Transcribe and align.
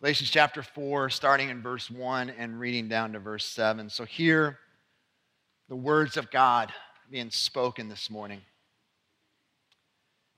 Galatians 0.00 0.30
chapter 0.30 0.62
4, 0.62 1.10
starting 1.10 1.50
in 1.50 1.60
verse 1.60 1.90
1 1.90 2.30
and 2.30 2.58
reading 2.58 2.88
down 2.88 3.12
to 3.12 3.18
verse 3.18 3.44
7. 3.44 3.90
So, 3.90 4.06
hear 4.06 4.58
the 5.68 5.76
words 5.76 6.16
of 6.16 6.30
God 6.30 6.72
being 7.10 7.30
spoken 7.30 7.90
this 7.90 8.08
morning. 8.08 8.40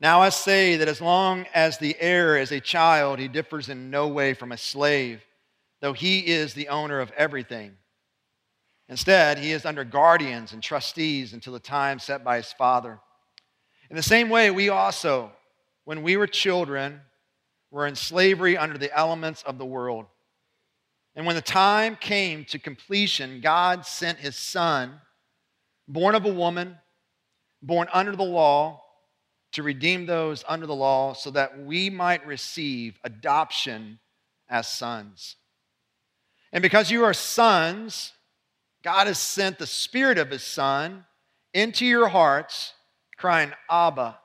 Now, 0.00 0.20
I 0.20 0.30
say 0.30 0.78
that 0.78 0.88
as 0.88 1.00
long 1.00 1.46
as 1.54 1.78
the 1.78 1.94
heir 2.00 2.36
is 2.36 2.50
a 2.50 2.58
child, 2.58 3.20
he 3.20 3.28
differs 3.28 3.68
in 3.68 3.88
no 3.88 4.08
way 4.08 4.34
from 4.34 4.50
a 4.50 4.56
slave, 4.56 5.22
though 5.80 5.92
he 5.92 6.26
is 6.26 6.54
the 6.54 6.66
owner 6.66 6.98
of 6.98 7.12
everything. 7.12 7.76
Instead, 8.88 9.38
he 9.38 9.52
is 9.52 9.64
under 9.64 9.84
guardians 9.84 10.52
and 10.52 10.60
trustees 10.60 11.34
until 11.34 11.52
the 11.52 11.60
time 11.60 12.00
set 12.00 12.24
by 12.24 12.38
his 12.38 12.52
father. 12.52 12.98
In 13.90 13.94
the 13.94 14.02
same 14.02 14.28
way, 14.28 14.50
we 14.50 14.70
also, 14.70 15.30
when 15.84 16.02
we 16.02 16.16
were 16.16 16.26
children, 16.26 17.00
were 17.72 17.86
in 17.86 17.96
slavery 17.96 18.56
under 18.56 18.78
the 18.78 18.96
elements 18.96 19.42
of 19.42 19.58
the 19.58 19.64
world. 19.64 20.04
And 21.16 21.26
when 21.26 21.34
the 21.34 21.42
time 21.42 21.96
came 21.96 22.44
to 22.46 22.58
completion, 22.58 23.40
God 23.40 23.84
sent 23.86 24.18
his 24.18 24.36
son, 24.36 25.00
born 25.88 26.14
of 26.14 26.24
a 26.24 26.32
woman, 26.32 26.76
born 27.62 27.88
under 27.92 28.14
the 28.14 28.22
law, 28.22 28.82
to 29.52 29.62
redeem 29.62 30.06
those 30.06 30.44
under 30.46 30.66
the 30.66 30.74
law 30.74 31.14
so 31.14 31.30
that 31.30 31.64
we 31.64 31.90
might 31.90 32.26
receive 32.26 32.98
adoption 33.04 33.98
as 34.48 34.68
sons. 34.68 35.36
And 36.52 36.62
because 36.62 36.90
you 36.90 37.04
are 37.04 37.14
sons, 37.14 38.12
God 38.82 39.06
has 39.06 39.18
sent 39.18 39.58
the 39.58 39.66
Spirit 39.66 40.18
of 40.18 40.30
His 40.30 40.42
Son 40.42 41.04
into 41.54 41.86
your 41.86 42.08
hearts, 42.08 42.74
crying, 43.16 43.52
Abba, 43.70 44.18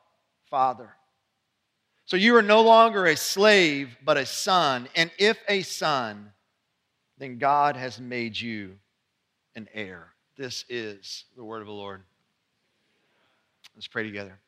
Father. 0.49 0.96
So 2.07 2.15
you 2.15 2.37
are 2.37 2.41
no 2.41 2.61
longer 2.61 3.05
a 3.05 3.17
slave, 3.17 3.97
but 4.03 4.15
a 4.15 4.25
son. 4.25 4.87
And 4.95 5.11
if 5.19 5.37
a 5.49 5.61
son, 5.61 6.31
then 7.17 7.37
God 7.37 7.75
has 7.75 7.99
made 7.99 8.39
you 8.39 8.77
an 9.55 9.67
heir. 9.73 10.13
This 10.37 10.63
is 10.69 11.25
the 11.35 11.43
word 11.43 11.59
of 11.59 11.67
the 11.67 11.73
Lord. 11.73 12.01
Let's 13.75 13.89
pray 13.89 14.03
together. 14.03 14.39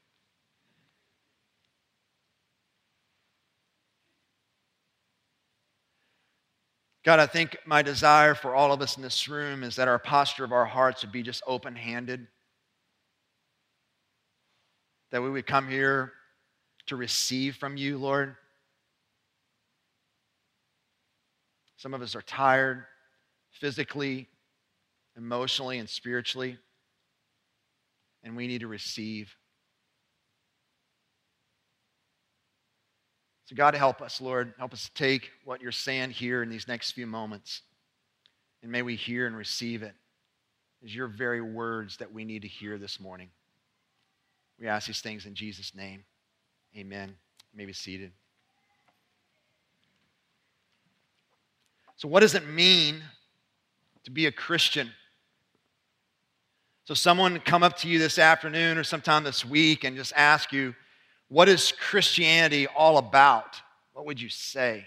God, 7.04 7.20
I 7.20 7.26
think 7.26 7.58
my 7.66 7.82
desire 7.82 8.36
for 8.36 8.56
all 8.56 8.72
of 8.72 8.82
us 8.82 8.96
in 8.96 9.04
this 9.04 9.28
room 9.28 9.64
is 9.64 9.76
that 9.76 9.90
our 9.90 10.00
posture 10.00 10.46
of 10.46 10.54
our 10.54 10.66
hearts 10.66 11.02
would 11.02 11.12
be 11.12 11.24
just 11.24 11.44
open 11.46 11.76
handed. 11.76 12.26
That 15.12 15.22
we 15.22 15.30
would 15.30 15.46
come 15.46 15.68
here 15.68 16.14
to 16.90 16.96
receive 16.96 17.56
from 17.56 17.78
you, 17.78 17.98
Lord. 17.98 18.36
Some 21.78 21.94
of 21.94 22.02
us 22.02 22.16
are 22.16 22.22
tired 22.22 22.84
physically, 23.52 24.28
emotionally, 25.16 25.78
and 25.78 25.88
spiritually, 25.88 26.58
and 28.24 28.36
we 28.36 28.48
need 28.48 28.62
to 28.62 28.68
receive. 28.68 29.34
So, 33.46 33.56
God, 33.56 33.76
help 33.76 34.02
us, 34.02 34.20
Lord. 34.20 34.54
Help 34.58 34.74
us 34.74 34.90
take 34.94 35.30
what 35.46 35.62
you're 35.62 35.72
saying 35.72 36.12
here 36.12 36.44
in 36.44 36.50
these 36.50 36.68
next 36.68 36.92
few 36.92 37.08
moments, 37.08 37.62
and 38.62 38.72
may 38.72 38.82
we 38.82 38.96
hear 38.96 39.28
and 39.28 39.38
receive 39.38 39.84
it 39.84 39.94
as 40.84 40.94
your 40.94 41.08
very 41.08 41.42
words 41.42 41.98
that 41.98 42.12
we 42.12 42.26
need 42.26 42.42
to 42.42 42.48
hear 42.48 42.78
this 42.80 43.00
morning. 43.00 43.30
We 44.60 44.68
ask 44.68 44.88
these 44.88 45.02
things 45.02 45.26
in 45.26 45.36
Jesus' 45.36 45.74
name. 45.76 46.04
Amen. 46.78 47.16
You 47.52 47.58
may 47.58 47.66
be 47.66 47.74
seated. 47.74 48.12
So, 51.96 52.08
what 52.08 52.22
does 52.22 52.36
it 52.36 52.48
mean 52.48 53.04
to 54.06 54.12
be 54.12 54.26
a 54.28 54.32
Christian? 54.32 54.92
So, 56.86 56.94
someone 56.94 57.40
come 57.40 57.64
up 57.64 57.78
to 57.80 57.90
you 57.90 58.00
this 58.00 58.18
afternoon 58.18 58.78
or 58.78 58.84
sometime 58.84 59.24
this 59.24 59.44
week 59.44 59.84
and 59.84 59.98
just 59.98 60.14
ask 60.16 60.54
you, 60.54 60.76
What 61.28 61.50
is 61.50 61.72
Christianity 61.72 62.68
all 62.68 62.98
about? 62.98 63.62
What 63.94 64.06
would 64.06 64.22
you 64.22 64.30
say? 64.30 64.86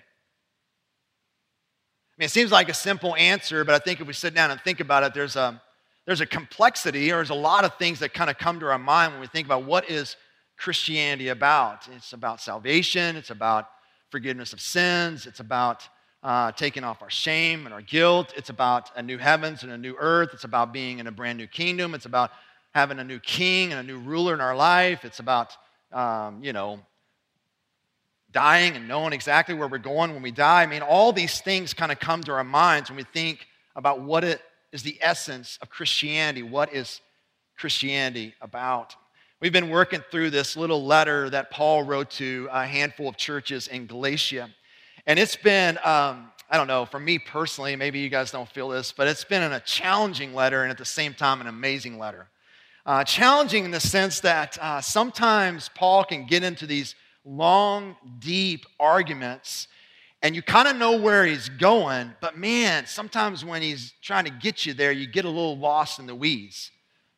I 2.12 2.14
mean, 2.16 2.26
it 2.26 2.30
seems 2.30 2.52
like 2.52 2.68
a 2.68 2.74
simple 2.74 3.14
answer, 3.16 3.64
but 3.64 3.74
I 3.74 3.78
think 3.78 4.00
if 4.00 4.06
we 4.06 4.12
sit 4.12 4.34
down 4.34 4.50
and 4.50 4.60
think 4.60 4.80
about 4.80 5.02
it, 5.02 5.12
there's 5.12 5.36
a, 5.36 5.60
there's 6.06 6.20
a 6.20 6.26
complexity 6.26 7.10
or 7.10 7.16
there's 7.16 7.30
a 7.30 7.34
lot 7.34 7.64
of 7.64 7.74
things 7.76 7.98
that 7.98 8.14
kind 8.14 8.30
of 8.30 8.38
come 8.38 8.60
to 8.60 8.66
our 8.66 8.78
mind 8.78 9.12
when 9.12 9.20
we 9.20 9.26
think 9.26 9.46
about 9.46 9.64
what 9.64 9.90
is 9.90 10.16
Christianity 10.62 11.28
about? 11.28 11.88
It's 11.96 12.12
about 12.12 12.40
salvation, 12.40 13.16
it's 13.16 13.30
about 13.30 13.68
forgiveness 14.10 14.52
of 14.52 14.60
sins, 14.60 15.26
it's 15.26 15.40
about 15.40 15.88
uh, 16.22 16.52
taking 16.52 16.84
off 16.84 17.02
our 17.02 17.10
shame 17.10 17.66
and 17.66 17.74
our 17.74 17.82
guilt, 17.82 18.32
it's 18.36 18.48
about 18.48 18.88
a 18.94 19.02
new 19.02 19.18
heavens 19.18 19.64
and 19.64 19.72
a 19.72 19.76
new 19.76 19.96
earth, 19.98 20.30
it's 20.32 20.44
about 20.44 20.72
being 20.72 21.00
in 21.00 21.08
a 21.08 21.10
brand 21.10 21.36
new 21.36 21.48
kingdom, 21.48 21.94
it's 21.94 22.06
about 22.06 22.30
having 22.74 23.00
a 23.00 23.04
new 23.04 23.18
king 23.18 23.72
and 23.72 23.80
a 23.80 23.82
new 23.82 23.98
ruler 23.98 24.34
in 24.34 24.40
our 24.40 24.54
life, 24.54 25.04
it's 25.04 25.18
about, 25.18 25.56
um, 25.90 26.44
you 26.44 26.52
know, 26.52 26.78
dying 28.30 28.76
and 28.76 28.86
knowing 28.86 29.12
exactly 29.12 29.56
where 29.56 29.66
we're 29.66 29.78
going 29.78 30.12
when 30.12 30.22
we 30.22 30.30
die. 30.30 30.62
I 30.62 30.66
mean, 30.66 30.82
all 30.82 31.12
these 31.12 31.40
things 31.40 31.74
kind 31.74 31.90
of 31.90 31.98
come 31.98 32.22
to 32.22 32.32
our 32.32 32.44
minds 32.44 32.88
when 32.88 32.96
we 32.96 33.04
think 33.12 33.48
about 33.74 34.00
what 34.00 34.22
it 34.22 34.40
is 34.70 34.84
the 34.84 34.96
essence 35.00 35.58
of 35.60 35.70
Christianity. 35.70 36.44
What 36.44 36.72
is 36.72 37.00
Christianity 37.56 38.34
about? 38.40 38.94
We've 39.42 39.52
been 39.52 39.70
working 39.70 40.04
through 40.08 40.30
this 40.30 40.56
little 40.56 40.84
letter 40.86 41.28
that 41.30 41.50
Paul 41.50 41.82
wrote 41.82 42.10
to 42.10 42.48
a 42.52 42.64
handful 42.64 43.08
of 43.08 43.16
churches 43.16 43.66
in 43.66 43.86
Galatia. 43.88 44.48
And 45.04 45.18
it's 45.18 45.34
been, 45.34 45.78
um, 45.78 46.30
I 46.48 46.56
don't 46.56 46.68
know, 46.68 46.86
for 46.86 47.00
me 47.00 47.18
personally, 47.18 47.74
maybe 47.74 47.98
you 47.98 48.08
guys 48.08 48.30
don't 48.30 48.48
feel 48.48 48.68
this, 48.68 48.92
but 48.92 49.08
it's 49.08 49.24
been 49.24 49.42
a 49.42 49.58
challenging 49.58 50.32
letter 50.32 50.62
and 50.62 50.70
at 50.70 50.78
the 50.78 50.84
same 50.84 51.12
time 51.12 51.40
an 51.40 51.48
amazing 51.48 51.98
letter. 51.98 52.28
Uh, 52.86 53.02
challenging 53.02 53.64
in 53.64 53.72
the 53.72 53.80
sense 53.80 54.20
that 54.20 54.56
uh, 54.62 54.80
sometimes 54.80 55.68
Paul 55.74 56.04
can 56.04 56.24
get 56.24 56.44
into 56.44 56.64
these 56.64 56.94
long, 57.24 57.96
deep 58.20 58.64
arguments 58.78 59.66
and 60.22 60.36
you 60.36 60.42
kind 60.42 60.68
of 60.68 60.76
know 60.76 61.00
where 61.00 61.26
he's 61.26 61.48
going, 61.48 62.12
but 62.20 62.38
man, 62.38 62.86
sometimes 62.86 63.44
when 63.44 63.60
he's 63.60 63.92
trying 64.02 64.24
to 64.24 64.30
get 64.30 64.64
you 64.64 64.72
there, 64.72 64.92
you 64.92 65.08
get 65.08 65.24
a 65.24 65.28
little 65.28 65.58
lost 65.58 65.98
in 65.98 66.06
the 66.06 66.14
weeds 66.14 66.70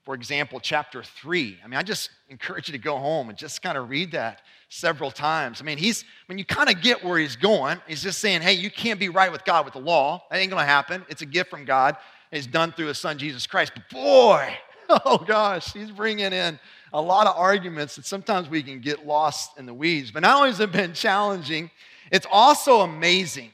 for 0.04 0.14
example, 0.14 0.60
chapter 0.60 1.02
three. 1.02 1.58
I 1.64 1.66
mean, 1.66 1.78
I 1.78 1.82
just 1.82 2.10
encourage 2.28 2.68
you 2.68 2.72
to 2.72 2.78
go 2.78 2.98
home 2.98 3.30
and 3.30 3.38
just 3.38 3.62
kind 3.62 3.78
of 3.78 3.88
read 3.88 4.12
that 4.12 4.42
several 4.68 5.10
times. 5.10 5.60
I 5.60 5.64
mean, 5.64 5.78
he's, 5.78 6.04
when 6.26 6.36
you 6.36 6.44
kind 6.44 6.68
of 6.68 6.82
get 6.82 7.02
where 7.02 7.18
he's 7.18 7.36
going, 7.36 7.80
he's 7.86 8.02
just 8.02 8.18
saying, 8.18 8.42
hey, 8.42 8.52
you 8.52 8.70
can't 8.70 9.00
be 9.00 9.08
right 9.08 9.32
with 9.32 9.44
God 9.44 9.64
with 9.64 9.74
the 9.74 9.80
law. 9.80 10.22
That 10.30 10.38
ain't 10.38 10.50
going 10.50 10.62
to 10.62 10.66
happen. 10.66 11.06
It's 11.08 11.22
a 11.22 11.26
gift 11.26 11.48
from 11.48 11.64
God. 11.64 11.96
and 12.30 12.38
It's 12.38 12.46
done 12.46 12.72
through 12.72 12.88
his 12.88 12.98
son, 12.98 13.16
Jesus 13.16 13.46
Christ. 13.46 13.72
But 13.74 13.88
boy, 13.88 14.54
oh 14.90 15.18
gosh, 15.18 15.72
he's 15.72 15.90
bringing 15.90 16.32
in 16.32 16.58
a 16.92 17.00
lot 17.00 17.26
of 17.26 17.36
arguments 17.36 17.96
that 17.96 18.04
sometimes 18.04 18.48
we 18.50 18.62
can 18.62 18.80
get 18.80 19.06
lost 19.06 19.58
in 19.58 19.64
the 19.64 19.74
weeds. 19.74 20.10
But 20.10 20.20
not 20.20 20.36
only 20.36 20.50
has 20.50 20.60
it 20.60 20.70
been 20.70 20.92
challenging, 20.92 21.70
it's 22.12 22.26
also 22.30 22.82
amazing. 22.82 23.52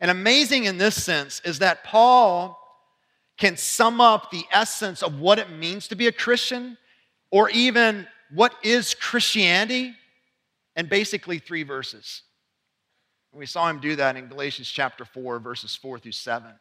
And 0.00 0.10
amazing 0.10 0.64
in 0.64 0.78
this 0.78 1.02
sense 1.02 1.40
is 1.44 1.60
that 1.60 1.84
Paul 1.84 2.58
can 3.42 3.56
sum 3.56 4.00
up 4.00 4.30
the 4.30 4.44
essence 4.52 5.02
of 5.02 5.18
what 5.18 5.36
it 5.36 5.50
means 5.50 5.88
to 5.88 5.96
be 5.96 6.06
a 6.06 6.12
Christian 6.12 6.78
or 7.32 7.50
even 7.50 8.06
what 8.32 8.54
is 8.62 8.94
Christianity 8.94 9.96
in 10.76 10.86
basically 10.86 11.40
three 11.40 11.64
verses. 11.64 12.22
We 13.32 13.46
saw 13.46 13.68
him 13.68 13.80
do 13.80 13.96
that 13.96 14.16
in 14.16 14.28
Galatians 14.28 14.68
chapter 14.68 15.04
4, 15.04 15.40
verses 15.40 15.74
4 15.74 15.98
through 15.98 16.12
7. 16.12 16.52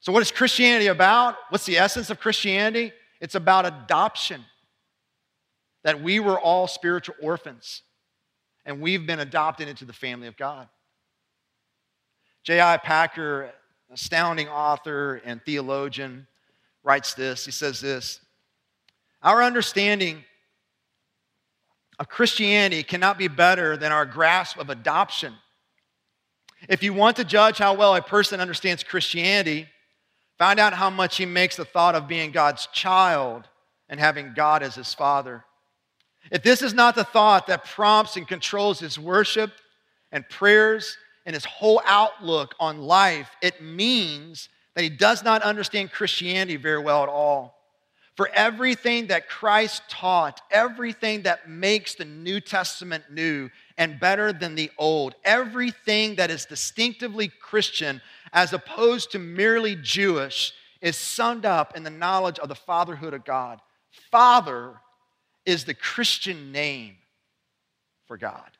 So, 0.00 0.10
what 0.10 0.22
is 0.22 0.32
Christianity 0.32 0.88
about? 0.88 1.36
What's 1.50 1.66
the 1.66 1.78
essence 1.78 2.10
of 2.10 2.18
Christianity? 2.18 2.90
It's 3.20 3.36
about 3.36 3.64
adoption. 3.64 4.44
That 5.84 6.02
we 6.02 6.18
were 6.18 6.40
all 6.40 6.66
spiritual 6.66 7.14
orphans 7.22 7.82
and 8.64 8.80
we've 8.80 9.06
been 9.06 9.20
adopted 9.20 9.68
into 9.68 9.84
the 9.84 9.92
family 9.92 10.26
of 10.26 10.36
God. 10.36 10.68
J.I. 12.42 12.78
Packer 12.78 13.52
astounding 13.92 14.48
author 14.48 15.20
and 15.24 15.42
theologian, 15.44 16.26
writes 16.82 17.14
this. 17.14 17.44
He 17.44 17.50
says 17.50 17.80
this 17.80 18.20
Our 19.22 19.42
understanding 19.42 20.24
of 21.98 22.08
Christianity 22.08 22.82
cannot 22.82 23.18
be 23.18 23.28
better 23.28 23.76
than 23.76 23.92
our 23.92 24.06
grasp 24.06 24.58
of 24.58 24.70
adoption. 24.70 25.34
If 26.68 26.82
you 26.82 26.94
want 26.94 27.16
to 27.16 27.24
judge 27.24 27.58
how 27.58 27.74
well 27.74 27.94
a 27.94 28.02
person 28.02 28.40
understands 28.40 28.82
Christianity, 28.82 29.68
find 30.38 30.58
out 30.58 30.72
how 30.72 30.90
much 30.90 31.16
he 31.16 31.26
makes 31.26 31.56
the 31.56 31.64
thought 31.64 31.94
of 31.94 32.08
being 32.08 32.30
God's 32.30 32.66
child 32.68 33.48
and 33.88 34.00
having 34.00 34.32
God 34.34 34.62
as 34.62 34.74
his 34.74 34.94
father. 34.94 35.44
If 36.30 36.42
this 36.42 36.62
is 36.62 36.72
not 36.72 36.94
the 36.94 37.04
thought 37.04 37.46
that 37.48 37.64
prompts 37.64 38.16
and 38.16 38.26
controls 38.26 38.80
his 38.80 38.98
worship 38.98 39.52
and 40.10 40.26
prayers 40.28 40.96
and 41.26 41.34
his 41.34 41.44
whole 41.44 41.80
outlook 41.84 42.54
on 42.60 42.82
life, 42.82 43.30
it 43.42 43.62
means 43.62 44.48
that 44.74 44.82
he 44.82 44.90
does 44.90 45.22
not 45.22 45.42
understand 45.42 45.92
Christianity 45.92 46.56
very 46.56 46.82
well 46.82 47.02
at 47.02 47.08
all. 47.08 47.54
For 48.16 48.28
everything 48.32 49.08
that 49.08 49.28
Christ 49.28 49.82
taught, 49.88 50.40
everything 50.50 51.22
that 51.22 51.48
makes 51.48 51.94
the 51.96 52.04
New 52.04 52.40
Testament 52.40 53.04
new, 53.10 53.50
and 53.76 53.98
better 53.98 54.32
than 54.32 54.54
the 54.54 54.70
old. 54.78 55.14
Everything 55.24 56.14
that 56.16 56.30
is 56.30 56.44
distinctively 56.44 57.28
Christian, 57.28 58.00
as 58.32 58.52
opposed 58.52 59.10
to 59.12 59.18
merely 59.18 59.74
Jewish, 59.74 60.52
is 60.80 60.96
summed 60.96 61.44
up 61.44 61.76
in 61.76 61.82
the 61.82 61.90
knowledge 61.90 62.38
of 62.38 62.48
the 62.48 62.54
fatherhood 62.54 63.14
of 63.14 63.24
God. 63.24 63.60
Father 64.10 64.74
is 65.44 65.64
the 65.64 65.74
Christian 65.74 66.52
name 66.52 66.96
for 68.06 68.16
God. 68.16 68.50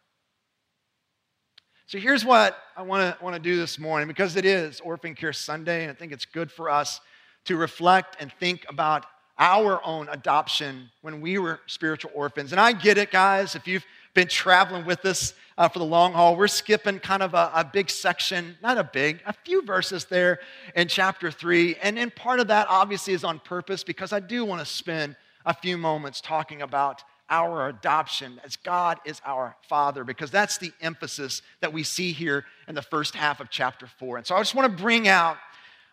So 1.94 2.00
here's 2.00 2.24
what 2.24 2.58
I 2.76 2.82
want 2.82 3.16
to 3.16 3.24
want 3.24 3.36
to 3.36 3.40
do 3.40 3.56
this 3.56 3.78
morning 3.78 4.08
because 4.08 4.34
it 4.34 4.44
is 4.44 4.80
Orphan 4.80 5.14
Care 5.14 5.32
Sunday, 5.32 5.82
and 5.84 5.92
I 5.92 5.94
think 5.94 6.10
it's 6.10 6.24
good 6.24 6.50
for 6.50 6.68
us 6.68 7.00
to 7.44 7.56
reflect 7.56 8.16
and 8.18 8.32
think 8.32 8.66
about 8.68 9.06
our 9.38 9.80
own 9.86 10.08
adoption 10.08 10.90
when 11.02 11.20
we 11.20 11.38
were 11.38 11.60
spiritual 11.66 12.10
orphans. 12.12 12.50
And 12.50 12.60
I 12.60 12.72
get 12.72 12.98
it, 12.98 13.12
guys. 13.12 13.54
If 13.54 13.68
you've 13.68 13.84
been 14.12 14.26
traveling 14.26 14.84
with 14.84 15.04
us 15.04 15.34
uh, 15.56 15.68
for 15.68 15.78
the 15.78 15.84
long 15.84 16.14
haul, 16.14 16.34
we're 16.34 16.48
skipping 16.48 16.98
kind 16.98 17.22
of 17.22 17.32
a, 17.32 17.52
a, 17.54 17.64
big 17.64 17.88
section, 17.88 18.56
not 18.60 18.76
a 18.76 18.82
big, 18.82 19.20
a 19.24 19.32
few 19.32 19.62
verses 19.62 20.04
there 20.06 20.40
in 20.74 20.88
chapter 20.88 21.30
three. 21.30 21.76
And, 21.76 21.96
and 21.96 22.12
part 22.12 22.40
of 22.40 22.48
that 22.48 22.66
obviously 22.68 23.12
is 23.12 23.22
on 23.22 23.38
purpose 23.38 23.84
because 23.84 24.12
I 24.12 24.18
do 24.18 24.44
want 24.44 24.58
to 24.58 24.66
spend 24.66 25.14
a 25.46 25.54
few 25.54 25.78
moments 25.78 26.20
talking 26.20 26.60
about 26.60 27.04
our 27.30 27.68
adoption 27.68 28.40
as 28.44 28.56
God 28.56 28.98
is 29.04 29.20
our 29.24 29.56
Father, 29.68 30.04
because 30.04 30.30
that's 30.30 30.58
the 30.58 30.72
emphasis 30.80 31.42
that 31.60 31.72
we 31.72 31.82
see 31.82 32.12
here 32.12 32.44
in 32.68 32.74
the 32.74 32.82
first 32.82 33.14
half 33.14 33.40
of 33.40 33.50
chapter 33.50 33.86
four. 33.86 34.16
And 34.18 34.26
so 34.26 34.34
I 34.34 34.40
just 34.40 34.54
want 34.54 34.70
to 34.70 34.82
bring 34.82 35.08
out 35.08 35.36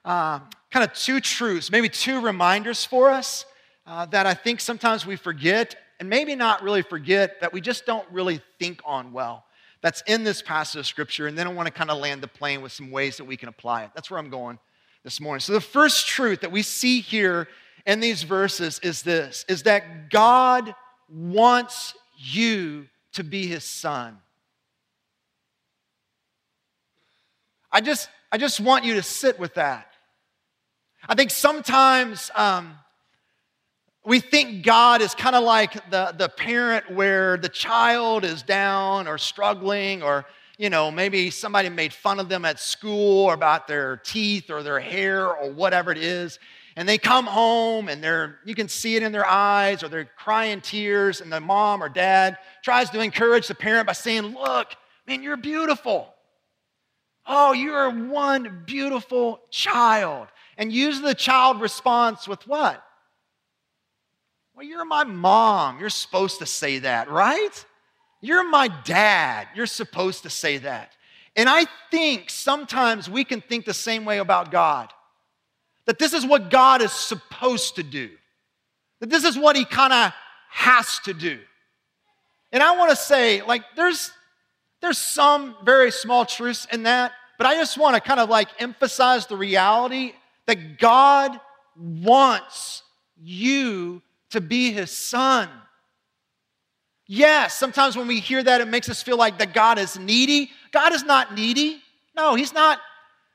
uh, 0.03 0.39
kind 0.71 0.83
of 0.83 0.93
two 0.93 1.19
truths, 1.19 1.71
maybe 1.71 1.89
two 1.89 2.21
reminders 2.21 2.83
for 2.83 3.09
us 3.09 3.45
uh, 3.85 4.05
that 4.07 4.25
I 4.25 4.33
think 4.33 4.59
sometimes 4.59 5.05
we 5.05 5.15
forget, 5.15 5.75
and 5.99 6.09
maybe 6.09 6.35
not 6.35 6.63
really 6.63 6.81
forget, 6.81 7.39
that 7.41 7.53
we 7.53 7.61
just 7.61 7.85
don't 7.85 8.07
really 8.11 8.41
think 8.59 8.81
on 8.85 9.13
well. 9.13 9.45
That's 9.81 10.03
in 10.07 10.23
this 10.23 10.41
passage 10.41 10.79
of 10.79 10.85
scripture. 10.85 11.27
And 11.27 11.37
then 11.37 11.47
I 11.47 11.53
want 11.53 11.67
to 11.67 11.73
kind 11.73 11.89
of 11.89 11.97
land 11.97 12.21
the 12.21 12.27
plane 12.27 12.61
with 12.61 12.71
some 12.71 12.91
ways 12.91 13.17
that 13.17 13.25
we 13.25 13.37
can 13.37 13.49
apply 13.49 13.83
it. 13.83 13.91
That's 13.95 14.11
where 14.11 14.19
I'm 14.19 14.29
going 14.29 14.59
this 15.03 15.19
morning. 15.19 15.39
So 15.39 15.53
the 15.53 15.61
first 15.61 16.07
truth 16.07 16.41
that 16.41 16.51
we 16.51 16.61
see 16.61 17.01
here 17.01 17.47
in 17.85 17.99
these 17.99 18.21
verses 18.21 18.79
is 18.83 19.01
this 19.01 19.43
is 19.47 19.63
that 19.63 20.11
God 20.11 20.75
wants 21.11 21.93
you 22.17 22.87
to 23.13 23.23
be 23.23 23.47
his 23.47 23.63
son. 23.63 24.17
I 27.71 27.81
just, 27.81 28.09
I 28.31 28.37
just 28.37 28.59
want 28.59 28.85
you 28.85 28.95
to 28.95 29.03
sit 29.03 29.39
with 29.39 29.55
that. 29.55 29.87
I 31.07 31.15
think 31.15 31.31
sometimes 31.31 32.29
um, 32.35 32.75
we 34.05 34.19
think 34.19 34.63
God 34.63 35.01
is 35.01 35.15
kind 35.15 35.35
of 35.35 35.43
like 35.43 35.73
the, 35.89 36.13
the 36.17 36.29
parent 36.29 36.91
where 36.91 37.37
the 37.37 37.49
child 37.49 38.23
is 38.23 38.43
down 38.43 39.07
or 39.07 39.17
struggling, 39.17 40.03
or, 40.03 40.25
you 40.57 40.69
know, 40.69 40.91
maybe 40.91 41.29
somebody 41.29 41.69
made 41.69 41.93
fun 41.93 42.19
of 42.19 42.29
them 42.29 42.45
at 42.45 42.59
school 42.59 43.25
or 43.25 43.33
about 43.33 43.67
their 43.67 43.97
teeth 43.97 44.49
or 44.49 44.63
their 44.63 44.79
hair 44.79 45.35
or 45.35 45.51
whatever 45.51 45.91
it 45.91 45.97
is. 45.97 46.39
And 46.75 46.87
they 46.87 46.97
come 46.97 47.25
home 47.25 47.89
and 47.89 48.03
they're, 48.03 48.39
you 48.45 48.55
can 48.55 48.67
see 48.67 48.95
it 48.95 49.03
in 49.03 49.11
their 49.11 49.25
eyes 49.25 49.83
or 49.83 49.89
they're 49.89 50.09
crying 50.17 50.61
tears, 50.61 51.19
and 51.19 51.31
the 51.31 51.39
mom 51.39 51.83
or 51.83 51.89
dad 51.89 52.37
tries 52.63 52.89
to 52.91 53.01
encourage 53.01 53.47
the 53.47 53.55
parent 53.55 53.87
by 53.87 53.93
saying, 53.93 54.23
Look, 54.23 54.75
man, 55.05 55.21
you're 55.21 55.37
beautiful. 55.37 56.13
Oh, 57.25 57.53
you're 57.53 57.89
one 57.89 58.63
beautiful 58.65 59.41
child 59.51 60.27
and 60.57 60.71
use 60.71 61.01
the 61.01 61.13
child 61.13 61.61
response 61.61 62.27
with 62.27 62.47
what? 62.47 62.83
Well, 64.55 64.65
you're 64.65 64.85
my 64.85 65.03
mom. 65.03 65.79
You're 65.79 65.89
supposed 65.89 66.39
to 66.39 66.45
say 66.45 66.79
that, 66.79 67.09
right? 67.09 67.65
You're 68.21 68.47
my 68.47 68.67
dad. 68.67 69.47
You're 69.55 69.65
supposed 69.65 70.23
to 70.23 70.29
say 70.29 70.59
that. 70.59 70.93
And 71.35 71.49
I 71.49 71.65
think 71.89 72.29
sometimes 72.29 73.09
we 73.09 73.23
can 73.23 73.41
think 73.41 73.65
the 73.65 73.73
same 73.73 74.05
way 74.05 74.19
about 74.19 74.51
God 74.51 74.93
that 75.85 75.97
this 75.97 76.13
is 76.13 76.25
what 76.25 76.51
God 76.51 76.81
is 76.81 76.91
supposed 76.91 77.75
to 77.75 77.83
do, 77.83 78.11
that 78.99 79.09
this 79.09 79.23
is 79.23 79.37
what 79.37 79.55
He 79.55 79.65
kind 79.65 79.91
of 79.91 80.13
has 80.49 80.99
to 80.99 81.13
do. 81.13 81.39
And 82.51 82.61
I 82.61 82.77
want 82.77 82.91
to 82.91 82.95
say, 82.95 83.41
like, 83.41 83.63
there's, 83.75 84.11
there's 84.81 84.97
some 84.97 85.55
very 85.63 85.91
small 85.91 86.25
truths 86.25 86.67
in 86.71 86.83
that, 86.83 87.13
but 87.37 87.47
I 87.47 87.55
just 87.55 87.77
want 87.77 87.95
to 87.95 88.01
kind 88.01 88.19
of 88.19 88.29
like 88.29 88.49
emphasize 88.59 89.25
the 89.25 89.37
reality 89.37 90.13
that 90.45 90.77
God 90.77 91.39
wants 91.75 92.83
you 93.21 94.01
to 94.29 94.41
be 94.41 94.71
his 94.71 94.91
son. 94.91 95.49
Yes, 97.13 97.57
sometimes 97.57 97.97
when 97.97 98.07
we 98.07 98.21
hear 98.21 98.41
that, 98.41 98.61
it 98.61 98.69
makes 98.69 98.87
us 98.87 99.03
feel 99.03 99.17
like 99.17 99.39
that 99.39 99.53
God 99.53 99.77
is 99.77 99.99
needy. 99.99 100.49
God 100.71 100.93
is 100.93 101.03
not 101.03 101.35
needy. 101.35 101.81
No, 102.15 102.35
he's 102.35 102.53
not. 102.53 102.79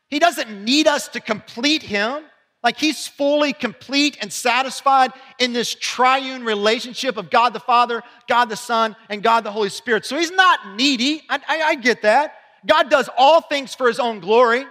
He 0.08 0.18
doesn't 0.18 0.64
need 0.64 0.86
us 0.86 1.08
to 1.08 1.20
complete 1.20 1.82
him. 1.82 2.22
Like 2.64 2.78
he's 2.78 3.06
fully 3.06 3.52
complete 3.52 4.16
and 4.22 4.32
satisfied 4.32 5.12
in 5.38 5.52
this 5.52 5.74
triune 5.74 6.42
relationship 6.42 7.18
of 7.18 7.28
God 7.28 7.52
the 7.52 7.60
Father, 7.60 8.02
God 8.26 8.46
the 8.46 8.56
Son, 8.56 8.96
and 9.10 9.22
God 9.22 9.44
the 9.44 9.52
Holy 9.52 9.68
Spirit. 9.68 10.06
So 10.06 10.16
he's 10.16 10.30
not 10.30 10.74
needy. 10.74 11.20
I, 11.28 11.38
I, 11.46 11.62
I 11.62 11.74
get 11.74 12.00
that. 12.00 12.32
God 12.64 12.88
does 12.88 13.10
all 13.18 13.42
things 13.42 13.74
for 13.74 13.88
his 13.88 14.00
own 14.00 14.20
glory. 14.20 14.64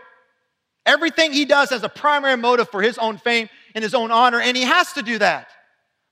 Everything 0.88 1.32
he 1.32 1.46
does 1.46 1.70
has 1.70 1.84
a 1.84 1.90
primary 1.90 2.38
motive 2.38 2.70
for 2.72 2.82
his 2.82 2.98
own 2.98 3.20
fame 3.20 3.50
and 3.76 3.84
his 3.84 3.94
own 3.94 4.10
honor, 4.10 4.42
and 4.42 4.58
he 4.58 4.64
has 4.64 4.94
to 4.94 5.04
do 5.04 5.20
that. 5.20 5.48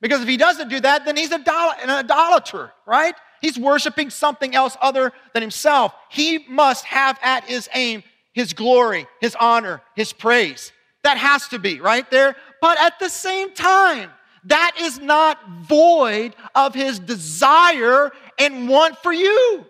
Because 0.03 0.21
if 0.21 0.27
he 0.27 0.35
doesn't 0.35 0.67
do 0.67 0.81
that, 0.81 1.05
then 1.05 1.15
he's 1.15 1.31
an 1.31 1.45
idolater, 1.47 2.73
right? 2.85 3.15
He's 3.41 3.57
worshiping 3.57 4.09
something 4.09 4.53
else 4.53 4.75
other 4.81 5.13
than 5.33 5.41
himself. 5.41 5.95
He 6.09 6.45
must 6.49 6.83
have 6.83 7.17
at 7.23 7.45
his 7.45 7.69
aim 7.73 8.03
his 8.33 8.51
glory, 8.51 9.07
his 9.21 9.33
honor, 9.39 9.81
his 9.95 10.11
praise. 10.11 10.73
That 11.03 11.17
has 11.17 11.47
to 11.49 11.59
be 11.59 11.79
right 11.79 12.09
there. 12.11 12.35
But 12.61 12.79
at 12.79 12.99
the 12.99 13.07
same 13.07 13.53
time, 13.53 14.09
that 14.45 14.75
is 14.77 14.99
not 14.99 15.39
void 15.61 16.35
of 16.53 16.73
his 16.73 16.99
desire 16.99 18.11
and 18.37 18.67
want 18.67 18.97
for 18.97 19.13
you. 19.13 19.65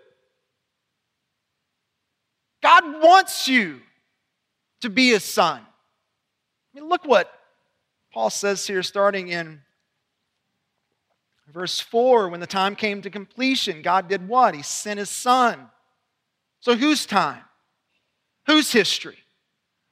God 2.60 3.02
wants 3.02 3.46
you 3.46 3.80
to 4.80 4.90
be 4.90 5.10
his 5.10 5.22
son. 5.22 5.60
I 5.60 6.80
mean, 6.80 6.88
look 6.88 7.04
what 7.04 7.30
Paul 8.12 8.30
says 8.30 8.66
here, 8.66 8.82
starting 8.82 9.28
in 9.28 9.60
verse 11.52 11.80
4 11.80 12.28
when 12.28 12.40
the 12.40 12.46
time 12.46 12.74
came 12.74 13.02
to 13.02 13.10
completion, 13.10 13.82
God 13.82 14.08
did 14.08 14.26
what? 14.26 14.54
He 14.54 14.62
sent 14.62 14.98
his 14.98 15.10
son. 15.10 15.68
So, 16.60 16.74
whose 16.74 17.06
time? 17.06 17.42
Whose 18.46 18.72
history? 18.72 19.18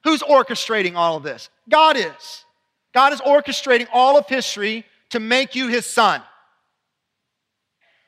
Who's 0.03 0.21
orchestrating 0.21 0.95
all 0.95 1.17
of 1.17 1.23
this? 1.23 1.49
God 1.69 1.97
is. 1.97 2.45
God 2.93 3.13
is 3.13 3.21
orchestrating 3.21 3.87
all 3.91 4.17
of 4.17 4.27
history 4.27 4.85
to 5.09 5.19
make 5.19 5.55
you 5.55 5.67
his 5.67 5.85
son. 5.85 6.21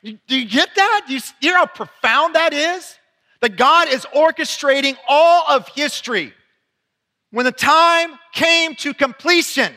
Do 0.04 0.18
you 0.28 0.46
get 0.46 0.70
that? 0.75 1.06
Do 1.08 1.14
you 1.16 1.22
hear 1.42 1.56
how 1.56 1.66
profound 1.66 2.36
that 2.36 2.54
is? 2.54 2.98
That 3.42 3.58
God 3.58 3.88
is 3.88 4.06
orchestrating 4.06 4.98
all 5.08 5.46
of 5.48 5.68
history 5.70 6.34
when 7.32 7.46
the 7.46 7.52
time 7.52 8.12
came 8.34 8.75
to 8.75 8.94
completion 8.94 9.74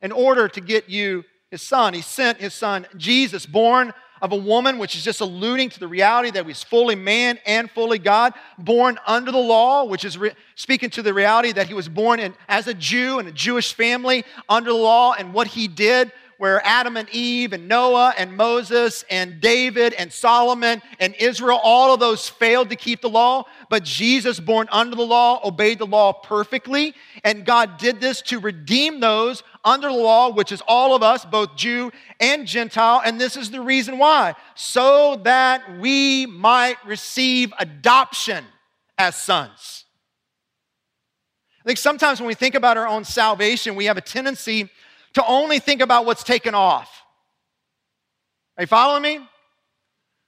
in 0.00 0.10
order 0.10 0.48
to 0.48 0.60
get 0.60 0.88
you 0.88 1.24
his 1.52 1.62
son. 1.62 1.92
He 1.92 2.00
sent 2.00 2.38
his 2.38 2.54
son 2.54 2.86
Jesus, 2.96 3.44
born 3.44 3.92
of 4.22 4.32
a 4.32 4.36
woman, 4.36 4.78
which 4.78 4.96
is 4.96 5.04
just 5.04 5.20
alluding 5.20 5.68
to 5.68 5.78
the 5.78 5.86
reality 5.86 6.30
that 6.30 6.46
he's 6.46 6.62
fully 6.62 6.94
man 6.94 7.38
and 7.44 7.70
fully 7.70 7.98
God, 7.98 8.32
born 8.56 8.98
under 9.06 9.30
the 9.30 9.38
law, 9.38 9.84
which 9.84 10.04
is 10.04 10.16
re- 10.16 10.32
speaking 10.54 10.88
to 10.90 11.02
the 11.02 11.12
reality 11.12 11.52
that 11.52 11.66
he 11.66 11.74
was 11.74 11.88
born 11.88 12.20
in, 12.20 12.34
as 12.48 12.68
a 12.68 12.74
Jew 12.74 13.18
in 13.18 13.26
a 13.26 13.32
Jewish 13.32 13.74
family 13.74 14.24
under 14.48 14.70
the 14.70 14.76
law 14.76 15.12
and 15.12 15.34
what 15.34 15.46
he 15.46 15.68
did 15.68 16.10
where 16.42 16.60
Adam 16.66 16.96
and 16.96 17.08
Eve 17.10 17.52
and 17.52 17.68
Noah 17.68 18.14
and 18.18 18.36
Moses 18.36 19.04
and 19.08 19.40
David 19.40 19.92
and 19.92 20.12
Solomon 20.12 20.82
and 20.98 21.14
Israel, 21.14 21.60
all 21.62 21.94
of 21.94 22.00
those 22.00 22.28
failed 22.28 22.70
to 22.70 22.74
keep 22.74 23.00
the 23.00 23.08
law, 23.08 23.44
but 23.68 23.84
Jesus, 23.84 24.40
born 24.40 24.66
under 24.72 24.96
the 24.96 25.06
law, 25.06 25.40
obeyed 25.44 25.78
the 25.78 25.86
law 25.86 26.12
perfectly. 26.12 26.94
And 27.22 27.46
God 27.46 27.78
did 27.78 28.00
this 28.00 28.22
to 28.22 28.40
redeem 28.40 28.98
those 28.98 29.44
under 29.64 29.88
the 29.88 29.94
law, 29.94 30.30
which 30.30 30.52
is 30.52 30.62
all 30.66 30.94
of 30.94 31.02
us, 31.02 31.24
both 31.24 31.56
Jew 31.56 31.92
and 32.20 32.46
Gentile. 32.46 33.02
And 33.04 33.20
this 33.20 33.36
is 33.36 33.50
the 33.50 33.60
reason 33.60 33.98
why 33.98 34.34
so 34.54 35.20
that 35.24 35.78
we 35.78 36.26
might 36.26 36.76
receive 36.84 37.52
adoption 37.58 38.44
as 38.98 39.16
sons. 39.16 39.84
I 41.64 41.68
think 41.68 41.78
sometimes 41.78 42.20
when 42.20 42.26
we 42.26 42.34
think 42.34 42.54
about 42.54 42.76
our 42.76 42.88
own 42.88 43.04
salvation, 43.04 43.76
we 43.76 43.84
have 43.84 43.96
a 43.96 44.00
tendency 44.00 44.68
to 45.14 45.24
only 45.26 45.60
think 45.60 45.80
about 45.80 46.06
what's 46.06 46.24
taken 46.24 46.54
off. 46.54 47.02
Are 48.56 48.64
you 48.64 48.66
following 48.66 49.02
me? 49.02 49.20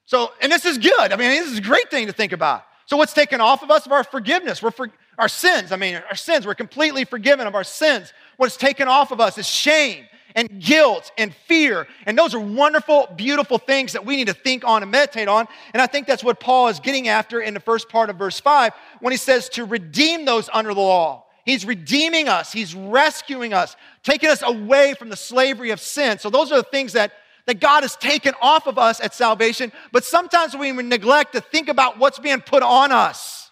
So, 0.07 0.33
and 0.41 0.53
this 0.53 0.65
is 0.65 0.79
good. 0.79 1.13
I 1.13 1.17
mean, 1.17 1.31
this 1.31 1.51
is 1.51 1.59
a 1.59 1.63
great 1.63 1.91
thing 1.91 2.07
to 2.07 2.13
think 2.13 2.33
about. 2.33 2.65
So, 2.87 2.97
what's 2.97 3.15
taken 3.15 3.41
off 3.41 3.63
of 3.63 3.71
us 3.71 3.87
of 3.87 3.93
our 3.93 4.05
forgiveness? 4.05 4.63
We're 4.63 4.71
for, 4.71 4.91
our 5.19 5.29
sins. 5.29 5.73
I 5.73 5.77
mean, 5.77 5.97
our 6.09 6.17
sins. 6.17 6.47
We're 6.47 6.55
completely 6.55 7.05
forgiven 7.05 7.47
of 7.47 7.55
our 7.55 7.65
sins. 7.65 8.13
What's 8.37 8.57
taken 8.57 8.89
off 8.89 9.11
of 9.11 9.21
us 9.21 9.39
is 9.39 9.49
shame 9.49 10.07
and 10.35 10.61
guilt 10.61 11.13
and 11.17 11.35
fear. 11.47 11.87
And 12.07 12.19
those 12.19 12.35
are 12.35 12.41
wonderful, 12.41 13.09
beautiful 13.17 13.59
things 13.59 13.93
that 13.93 14.05
we 14.05 14.17
need 14.17 14.27
to 14.27 14.35
think 14.35 14.65
on 14.65 14.83
and 14.83 14.91
meditate 14.91 15.29
on. 15.29 15.47
And 15.73 15.81
I 15.81 15.87
think 15.87 16.07
that's 16.07 16.25
what 16.25 16.41
Paul 16.41 16.69
is 16.69 16.81
getting 16.81 17.09
after 17.09 17.41
in 17.41 17.55
the 17.55 17.61
first 17.61 17.89
part 17.89 18.11
of 18.11 18.17
verse 18.17 18.41
5 18.41 18.73
when 19.01 19.13
he 19.13 19.17
says 19.17 19.49
to 19.51 19.65
redeem 19.65 20.25
those 20.25 20.51
under 20.53 20.75
the 20.75 20.81
law. 20.81 21.25
He's 21.45 21.67
redeeming 21.67 22.29
us, 22.29 22.53
He's 22.53 22.75
rescuing 22.75 23.53
us, 23.53 23.77
taking 24.03 24.31
us 24.31 24.43
away 24.43 24.95
from 24.95 25.11
the 25.11 25.17
slavery 25.17 25.71
of 25.71 25.81
sin. 25.81 26.19
So, 26.19 26.31
those 26.31 26.51
are 26.51 26.57
the 26.57 26.63
things 26.63 26.95
that, 26.95 27.13
that 27.47 27.61
God 27.61 27.83
has 27.83 27.97
taken 27.97 28.33
off 28.41 28.67
of 28.67 28.79
us 28.79 28.99
at 29.01 29.15
salvation. 29.15 29.71
But 29.93 30.05
sometimes 30.05 30.57
we 30.57 30.73
neglect 30.73 31.35
to 31.35 31.43
think 31.43 31.69
about 31.69 31.99
what's 31.99 32.19
being 32.19 32.41
put 32.41 32.63
on 32.63 32.93
us. 32.93 33.51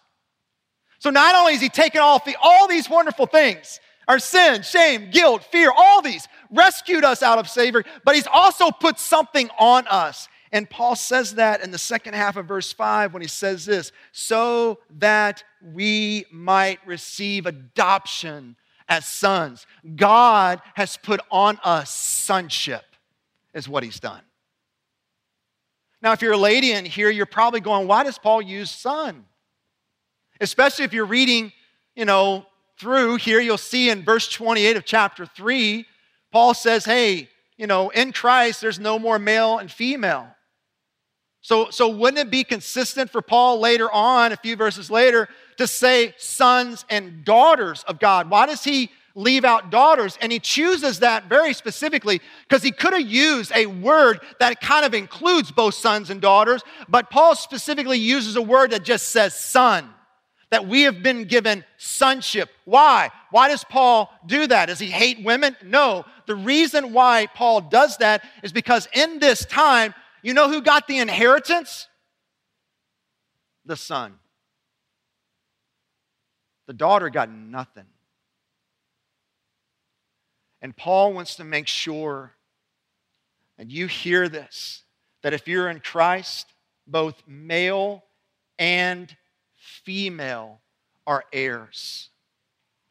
So, 1.01 1.11
not 1.11 1.35
only 1.35 1.53
is 1.53 1.61
He 1.61 1.69
taking 1.69 2.01
off 2.01 2.25
the, 2.25 2.35
all 2.43 2.67
these 2.67 2.89
wonderful 2.89 3.27
things, 3.27 3.79
our 4.09 4.19
sin, 4.19 4.63
shame, 4.63 5.11
guilt, 5.11 5.45
fear, 5.45 5.71
all 5.75 6.03
these, 6.03 6.27
rescued 6.51 7.05
us 7.05 7.23
out 7.23 7.39
of 7.39 7.49
slavery, 7.49 7.85
but 8.05 8.15
He's 8.15 8.27
also 8.27 8.71
put 8.71 8.99
something 8.99 9.49
on 9.59 9.87
us. 9.87 10.29
And 10.53 10.69
Paul 10.69 10.95
says 10.97 11.37
that 11.37 11.63
in 11.63 11.71
the 11.71 11.79
second 11.79 12.15
half 12.15 12.37
of 12.37 12.47
verse 12.47 12.73
5 12.73 13.15
when 13.15 13.23
he 13.23 13.29
says 13.29 13.65
this 13.65 13.91
so 14.13 14.79
that 14.99 15.43
we 15.63 16.27
might 16.31 16.79
receive 16.87 17.47
adoption 17.47 18.57
as 18.87 19.07
sons. 19.07 19.67
God 19.97 20.61
has 20.75 20.99
put 20.99 21.21
on 21.31 21.59
us 21.65 21.91
sonship, 21.91 22.85
is 23.55 23.67
what 23.67 23.83
he's 23.83 23.99
done. 23.99 24.21
Now, 26.03 26.13
if 26.13 26.21
you're 26.21 26.33
a 26.33 26.37
lady 26.37 26.73
in 26.73 26.85
here, 26.85 27.09
you're 27.09 27.25
probably 27.25 27.61
going, 27.61 27.89
why 27.89 28.05
does 28.05 28.19
Paul 28.19 28.43
use 28.43 28.71
son? 28.71 29.25
Especially 30.41 30.85
if 30.85 30.93
you're 30.93 31.07
reading, 31.07 31.53
you 31.95 32.05
know, 32.05 32.45
through 32.79 33.17
here, 33.17 33.41
you'll 33.41 33.59
see 33.59 33.91
in 33.91 34.05
verse 34.05 34.29
28 34.29 34.77
of 34.77 34.85
chapter 34.85 35.27
3, 35.27 35.87
Paul 36.31 36.55
says, 36.55 36.85
hey, 36.85 37.29
you 37.57 37.67
know, 37.67 37.91
in 37.91 38.13
Christ, 38.13 38.61
there's 38.61 38.81
no 38.81 38.99
more 38.99 39.19
male 39.19 39.59
and 39.59 39.71
female. 39.71 40.29
So, 41.43 41.71
so 41.71 41.89
wouldn't 41.89 42.19
it 42.19 42.31
be 42.31 42.45
consistent 42.45 43.11
for 43.11 43.21
Paul 43.21 43.59
later 43.59 43.91
on, 43.91 44.33
a 44.33 44.37
few 44.37 44.57
verses 44.57 44.91
later, 44.91 45.29
to 45.59 45.67
say 45.67 46.15
sons 46.17 46.85
and 46.89 47.25
daughters 47.25 47.85
of 47.89 47.99
God? 47.99 48.31
Why 48.31 48.47
does 48.47 48.65
he 48.65 48.91
leave 49.15 49.45
out 49.45 49.71
daughters? 49.71 50.17
And 50.21 50.33
he 50.33 50.39
chooses 50.39 51.01
that 51.01 51.29
very 51.29 51.53
specifically 51.53 52.21
because 52.49 52.63
he 52.63 52.71
could 52.71 52.93
have 52.93 53.03
used 53.03 53.53
a 53.55 53.67
word 53.67 54.21
that 54.39 54.61
kind 54.61 54.87
of 54.87 54.95
includes 54.95 55.51
both 55.51 55.75
sons 55.75 56.11
and 56.11 56.21
daughters, 56.21 56.63
but 56.89 57.11
Paul 57.11 57.35
specifically 57.35 57.99
uses 57.99 58.37
a 58.37 58.43
word 58.43 58.71
that 58.71 58.85
just 58.85 59.09
says 59.09 59.35
son. 59.35 59.89
That 60.53 60.69
we 60.69 60.83
have 60.83 61.03
been 61.03 61.25
given 61.25 61.65
sonship. 61.79 62.51
Why? 62.67 63.11
Why 63.31 63.49
does 63.49 63.65
Paul 63.65 64.13
do 64.27 64.47
that? 64.47 64.67
Does 64.67 64.79
he 64.79 64.87
hate 64.87 65.25
women? 65.25 65.57
No. 65.65 66.05
The 66.27 66.35
reason 66.35 66.93
why 66.93 67.27
Paul 67.35 67.63
does 67.63 67.97
that 67.97 68.23
is 68.43 68.53
because 68.53 68.87
in 68.95 69.19
this 69.19 69.47
time, 69.47 69.95
you 70.23 70.35
know 70.35 70.51
who 70.51 70.61
got 70.61 70.87
the 70.87 70.99
inheritance? 70.99 71.89
The 73.65 73.77
son. 73.77 74.15
The 76.67 76.75
daughter 76.75 77.09
got 77.09 77.31
nothing. 77.31 77.87
And 80.61 80.77
Paul 80.77 81.15
wants 81.15 81.37
to 81.37 81.45
make 81.45 81.67
sure, 81.67 82.35
and 83.57 83.73
you 83.73 83.87
hear 83.87 84.29
this, 84.29 84.83
that 85.23 85.33
if 85.33 85.49
you're 85.49 85.71
in 85.71 85.81
Christ, 85.81 86.47
both 86.87 87.23
male 87.27 88.05
and 88.59 89.17
female 89.85 90.61
are 91.07 91.25
heirs. 91.33 92.09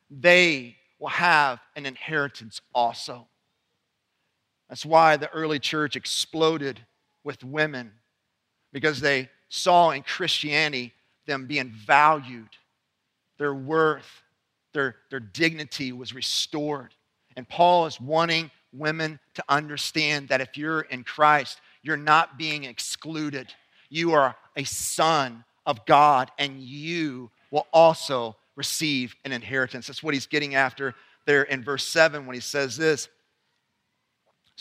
They 0.09 0.77
will 0.99 1.09
have 1.09 1.59
an 1.75 1.85
inheritance 1.85 2.61
also. 2.73 3.27
That's 4.69 4.85
why 4.85 5.17
the 5.17 5.29
early 5.31 5.59
church 5.59 5.95
exploded 5.95 6.79
with 7.23 7.43
women 7.43 7.91
because 8.71 9.01
they 9.01 9.29
saw 9.49 9.91
in 9.91 10.03
Christianity 10.03 10.93
them 11.25 11.45
being 11.45 11.71
valued, 11.71 12.49
their 13.37 13.53
worth, 13.53 14.23
their, 14.73 14.95
their 15.09 15.19
dignity 15.19 15.91
was 15.91 16.13
restored. 16.13 16.93
And 17.35 17.47
Paul 17.47 17.85
is 17.85 17.99
wanting 17.99 18.49
women 18.73 19.19
to 19.33 19.43
understand 19.49 20.29
that 20.29 20.41
if 20.41 20.57
you're 20.57 20.81
in 20.81 21.03
Christ, 21.03 21.59
you're 21.83 21.97
not 21.97 22.37
being 22.37 22.63
excluded. 22.63 23.53
You 23.89 24.13
are 24.13 24.35
a 24.55 24.63
son 24.63 25.43
of 25.65 25.85
God, 25.85 26.31
and 26.37 26.59
you 26.59 27.29
will 27.51 27.67
also 27.73 28.35
receive 28.55 29.15
an 29.25 29.31
inheritance. 29.31 29.87
That's 29.87 30.03
what 30.03 30.13
he's 30.13 30.27
getting 30.27 30.55
after 30.55 30.95
there 31.25 31.43
in 31.43 31.63
verse 31.63 31.85
7 31.85 32.25
when 32.25 32.33
he 32.33 32.39
says 32.39 32.77
this 32.77 33.07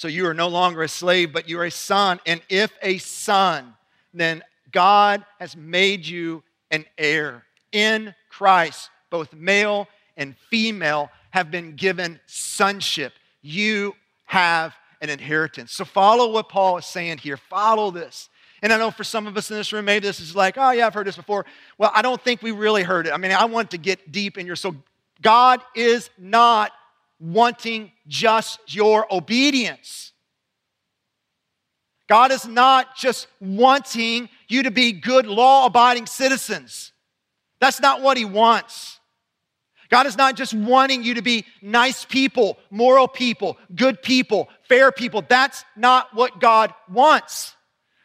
so 0.01 0.09
you 0.09 0.27
are 0.27 0.33
no 0.33 0.49
longer 0.49 0.83
a 0.83 0.89
slave, 0.89 1.31
but 1.31 1.47
you're 1.47 1.67
a 1.67 1.71
son. 1.71 2.21
And 2.25 2.41
if 2.49 2.73
a 2.81 2.97
son, 2.97 3.75
then 4.15 4.43
God 4.73 5.27
has 5.39 5.55
made 5.55 6.07
you 6.07 6.43
an 6.71 6.87
heir 6.97 7.45
in 7.71 8.15
Christ. 8.31 8.89
Both 9.11 9.35
male 9.35 9.89
and 10.17 10.35
female 10.49 11.11
have 11.33 11.51
been 11.51 11.77
given 11.77 12.19
sonship. 12.25 13.13
You 13.43 13.95
have 14.25 14.75
an 15.03 15.11
inheritance. 15.11 15.73
So 15.73 15.85
follow 15.85 16.33
what 16.33 16.49
Paul 16.49 16.79
is 16.79 16.87
saying 16.87 17.19
here. 17.19 17.37
Follow 17.37 17.91
this. 17.91 18.31
And 18.63 18.73
I 18.73 18.79
know 18.79 18.91
for 18.91 19.05
some 19.05 19.27
of 19.27 19.37
us 19.37 19.51
in 19.51 19.57
this 19.57 19.73
room, 19.73 19.87
maybe 19.87 20.07
this 20.07 20.21
is 20.21 20.37
like, 20.37 20.57
oh, 20.59 20.71
yeah, 20.71 20.87
I've 20.87 20.95
heard 20.95 21.07
this 21.07 21.17
before. 21.17 21.47
Well, 21.79 21.91
I 21.95 22.03
don't 22.03 22.21
think 22.21 22.43
we 22.43 22.51
really 22.51 22.83
heard 22.83 23.07
it. 23.07 23.13
I 23.13 23.17
mean, 23.17 23.33
I 23.33 23.47
want 23.47 23.71
to 23.71 23.79
get 23.79 24.13
deep 24.13 24.37
in 24.37 24.47
your 24.47 24.57
soul. 24.57 24.77
God 25.23 25.61
is 25.75 26.11
not 26.19 26.73
wanting 27.19 27.93
just 28.07 28.61
your 28.75 29.07
obedience. 29.13 30.13
God 32.09 32.33
is 32.33 32.47
not 32.47 32.97
just 32.97 33.29
wanting 33.41 34.29
you 34.49 34.65
to 34.65 34.71
be 34.71 34.93
good, 34.93 35.27
law 35.27 35.67
abiding 35.67 36.07
citizens. 36.07 36.93
That's 37.61 37.81
not 37.81 38.03
what 38.03 38.17
He 38.17 38.25
wants. 38.25 38.99
God 39.91 40.07
is 40.07 40.17
not 40.17 40.37
just 40.37 40.55
wanting 40.55 41.03
you 41.03 41.15
to 41.15 41.23
be 41.23 41.45
nice 41.61 42.05
people, 42.05 42.59
moral 42.71 43.09
people, 43.09 43.59
good 43.75 44.03
people, 44.03 44.49
fair 44.69 44.93
people. 44.93 45.23
That's 45.29 45.65
not 45.77 46.15
what 46.15 46.41
God 46.41 46.73
wants. 46.89 47.55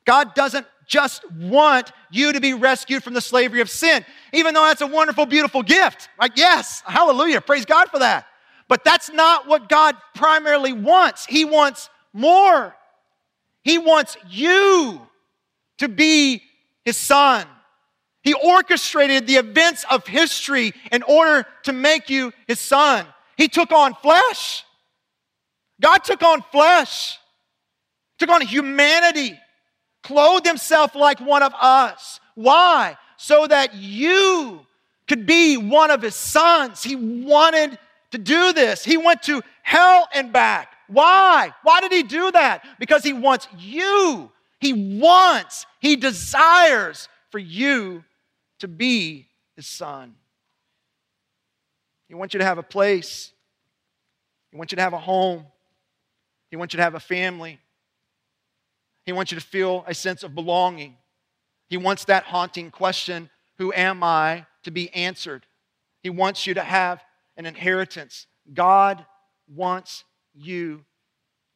God 0.06 0.34
doesn't 0.36 0.66
just 0.88 1.30
want 1.32 1.92
you 2.12 2.34
to 2.34 2.40
be 2.40 2.54
rescued 2.54 3.04
from 3.04 3.14
the 3.14 3.22
slavery 3.22 3.62
of 3.62 3.70
sin, 3.70 4.06
even 4.34 4.54
though 4.54 4.66
that's 4.66 4.82
a 4.82 4.88
wonderful, 4.88 5.26
beautiful 5.26 5.64
gift. 5.64 6.10
Like, 6.20 6.34
yes, 6.36 6.84
hallelujah, 6.86 7.42
praise 7.42 7.66
God 7.66 7.90
for 7.90 8.00
that. 8.00 8.28
But 8.68 8.84
that's 8.84 9.12
not 9.12 9.48
what 9.48 9.70
God 9.70 9.96
primarily 10.14 10.74
wants. 10.74 11.26
He 11.26 11.46
wants 11.46 11.90
more. 12.14 12.76
He 13.64 13.78
wants 13.78 14.18
you 14.30 15.02
to 15.80 15.88
be 15.88 16.42
his 16.84 16.98
son. 16.98 17.46
He 18.24 18.34
orchestrated 18.34 19.28
the 19.28 19.36
events 19.36 19.86
of 19.90 20.08
history 20.08 20.74
in 20.92 21.04
order 21.04 21.46
to 21.64 21.74
make 21.74 22.10
you 22.10 22.32
his 22.48 22.60
son. 22.60 23.06
He 23.38 23.48
took 23.48 23.72
on 23.72 23.94
flesh. 23.96 24.64
God 25.82 26.04
took 26.04 26.24
on 26.24 26.42
flesh, 26.52 27.20
took 28.18 28.30
on 28.30 28.42
humanity, 28.42 29.38
clothed 30.06 30.46
himself 30.46 30.96
like 30.96 31.20
one 31.20 31.42
of 31.42 31.54
us. 31.60 32.20
Why? 32.36 32.96
So 33.18 33.48
that 33.48 33.74
you 33.74 34.66
could 35.08 35.26
be 35.26 35.58
one 35.58 35.90
of 35.90 36.02
his 36.02 36.16
sons. 36.16 36.84
He 36.84 36.96
wanted 36.96 37.78
to 38.12 38.18
do 38.20 38.54
this. 38.54 38.86
He 38.86 38.98
went 38.98 39.24
to 39.24 39.42
hell 39.64 40.08
and 40.14 40.32
back. 40.32 40.74
Why? 40.88 41.52
Why 41.64 41.82
did 41.82 41.92
he 41.92 42.04
do 42.04 42.32
that? 42.32 42.64
Because 42.80 43.04
he 43.04 43.14
wants 43.14 43.48
you. 43.58 44.32
He 44.60 45.00
wants, 45.00 45.66
he 45.80 45.96
desires 45.96 47.10
for 47.32 47.40
you 47.40 48.04
to 48.60 48.68
be 48.68 49.28
his 49.56 49.66
son. 49.66 50.16
He 52.08 52.14
wants 52.14 52.34
you 52.34 52.40
to 52.40 52.46
have 52.46 52.60
a 52.60 52.64
place. 52.64 53.32
He 54.52 54.58
wants 54.58 54.72
you 54.72 54.76
to 54.78 54.84
have 54.84 54.94
a 54.94 55.00
home. 55.00 55.46
He 56.52 56.58
wants 56.58 56.74
you 56.74 56.78
to 56.78 56.84
have 56.84 56.96
a 56.96 57.00
family. 57.00 57.60
He 59.06 59.14
wants 59.14 59.32
you 59.32 59.40
to 59.40 59.46
feel 59.46 59.84
a 59.88 59.94
sense 59.94 60.24
of 60.24 60.34
belonging. 60.34 60.98
He 61.68 61.78
wants 61.78 62.06
that 62.06 62.24
haunting 62.24 62.72
question, 62.72 63.30
Who 63.58 63.72
am 63.74 64.04
I, 64.04 64.46
to 64.66 64.72
be 64.72 64.94
answered. 64.94 65.46
He 66.02 66.10
wants 66.10 66.46
you 66.46 66.56
to 66.56 66.64
have 66.64 67.04
an 67.38 67.46
inheritance. 67.46 68.28
God 68.54 69.06
wants 69.48 70.04
you 70.34 70.84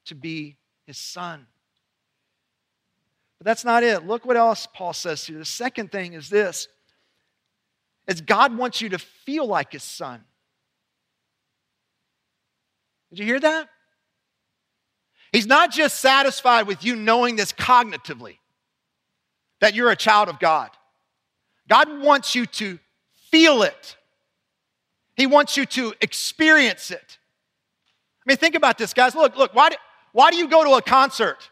to 0.05 0.15
be 0.15 0.57
his 0.85 0.97
son. 0.97 1.45
But 3.39 3.45
that's 3.45 3.65
not 3.65 3.83
it. 3.83 4.05
Look 4.05 4.25
what 4.25 4.37
else 4.37 4.67
Paul 4.73 4.93
says 4.93 5.25
here. 5.25 5.37
The 5.37 5.45
second 5.45 5.91
thing 5.91 6.13
is 6.13 6.29
this 6.29 6.67
is 8.07 8.21
God 8.21 8.57
wants 8.57 8.81
you 8.81 8.89
to 8.89 8.99
feel 8.99 9.45
like 9.45 9.71
his 9.71 9.83
son. 9.83 10.23
Did 13.11 13.19
you 13.19 13.25
hear 13.25 13.39
that? 13.39 13.69
He's 15.31 15.47
not 15.47 15.71
just 15.71 15.99
satisfied 15.99 16.67
with 16.67 16.83
you 16.83 16.95
knowing 16.95 17.35
this 17.35 17.51
cognitively, 17.51 18.37
that 19.61 19.75
you're 19.75 19.91
a 19.91 19.95
child 19.95 20.29
of 20.29 20.39
God. 20.39 20.69
God 21.67 22.01
wants 22.01 22.33
you 22.33 22.45
to 22.47 22.79
feel 23.29 23.61
it. 23.61 23.95
He 25.15 25.27
wants 25.27 25.55
you 25.55 25.65
to 25.67 25.93
experience 26.01 26.91
it. 26.91 27.17
I 28.25 28.31
mean, 28.31 28.37
think 28.37 28.55
about 28.55 28.77
this, 28.77 28.93
guys. 28.93 29.15
Look, 29.15 29.37
look, 29.37 29.53
why 29.53 29.69
do, 29.69 29.75
why 30.11 30.31
do 30.31 30.37
you 30.37 30.47
go 30.47 30.63
to 30.63 30.71
a 30.71 30.81
concert? 30.81 31.49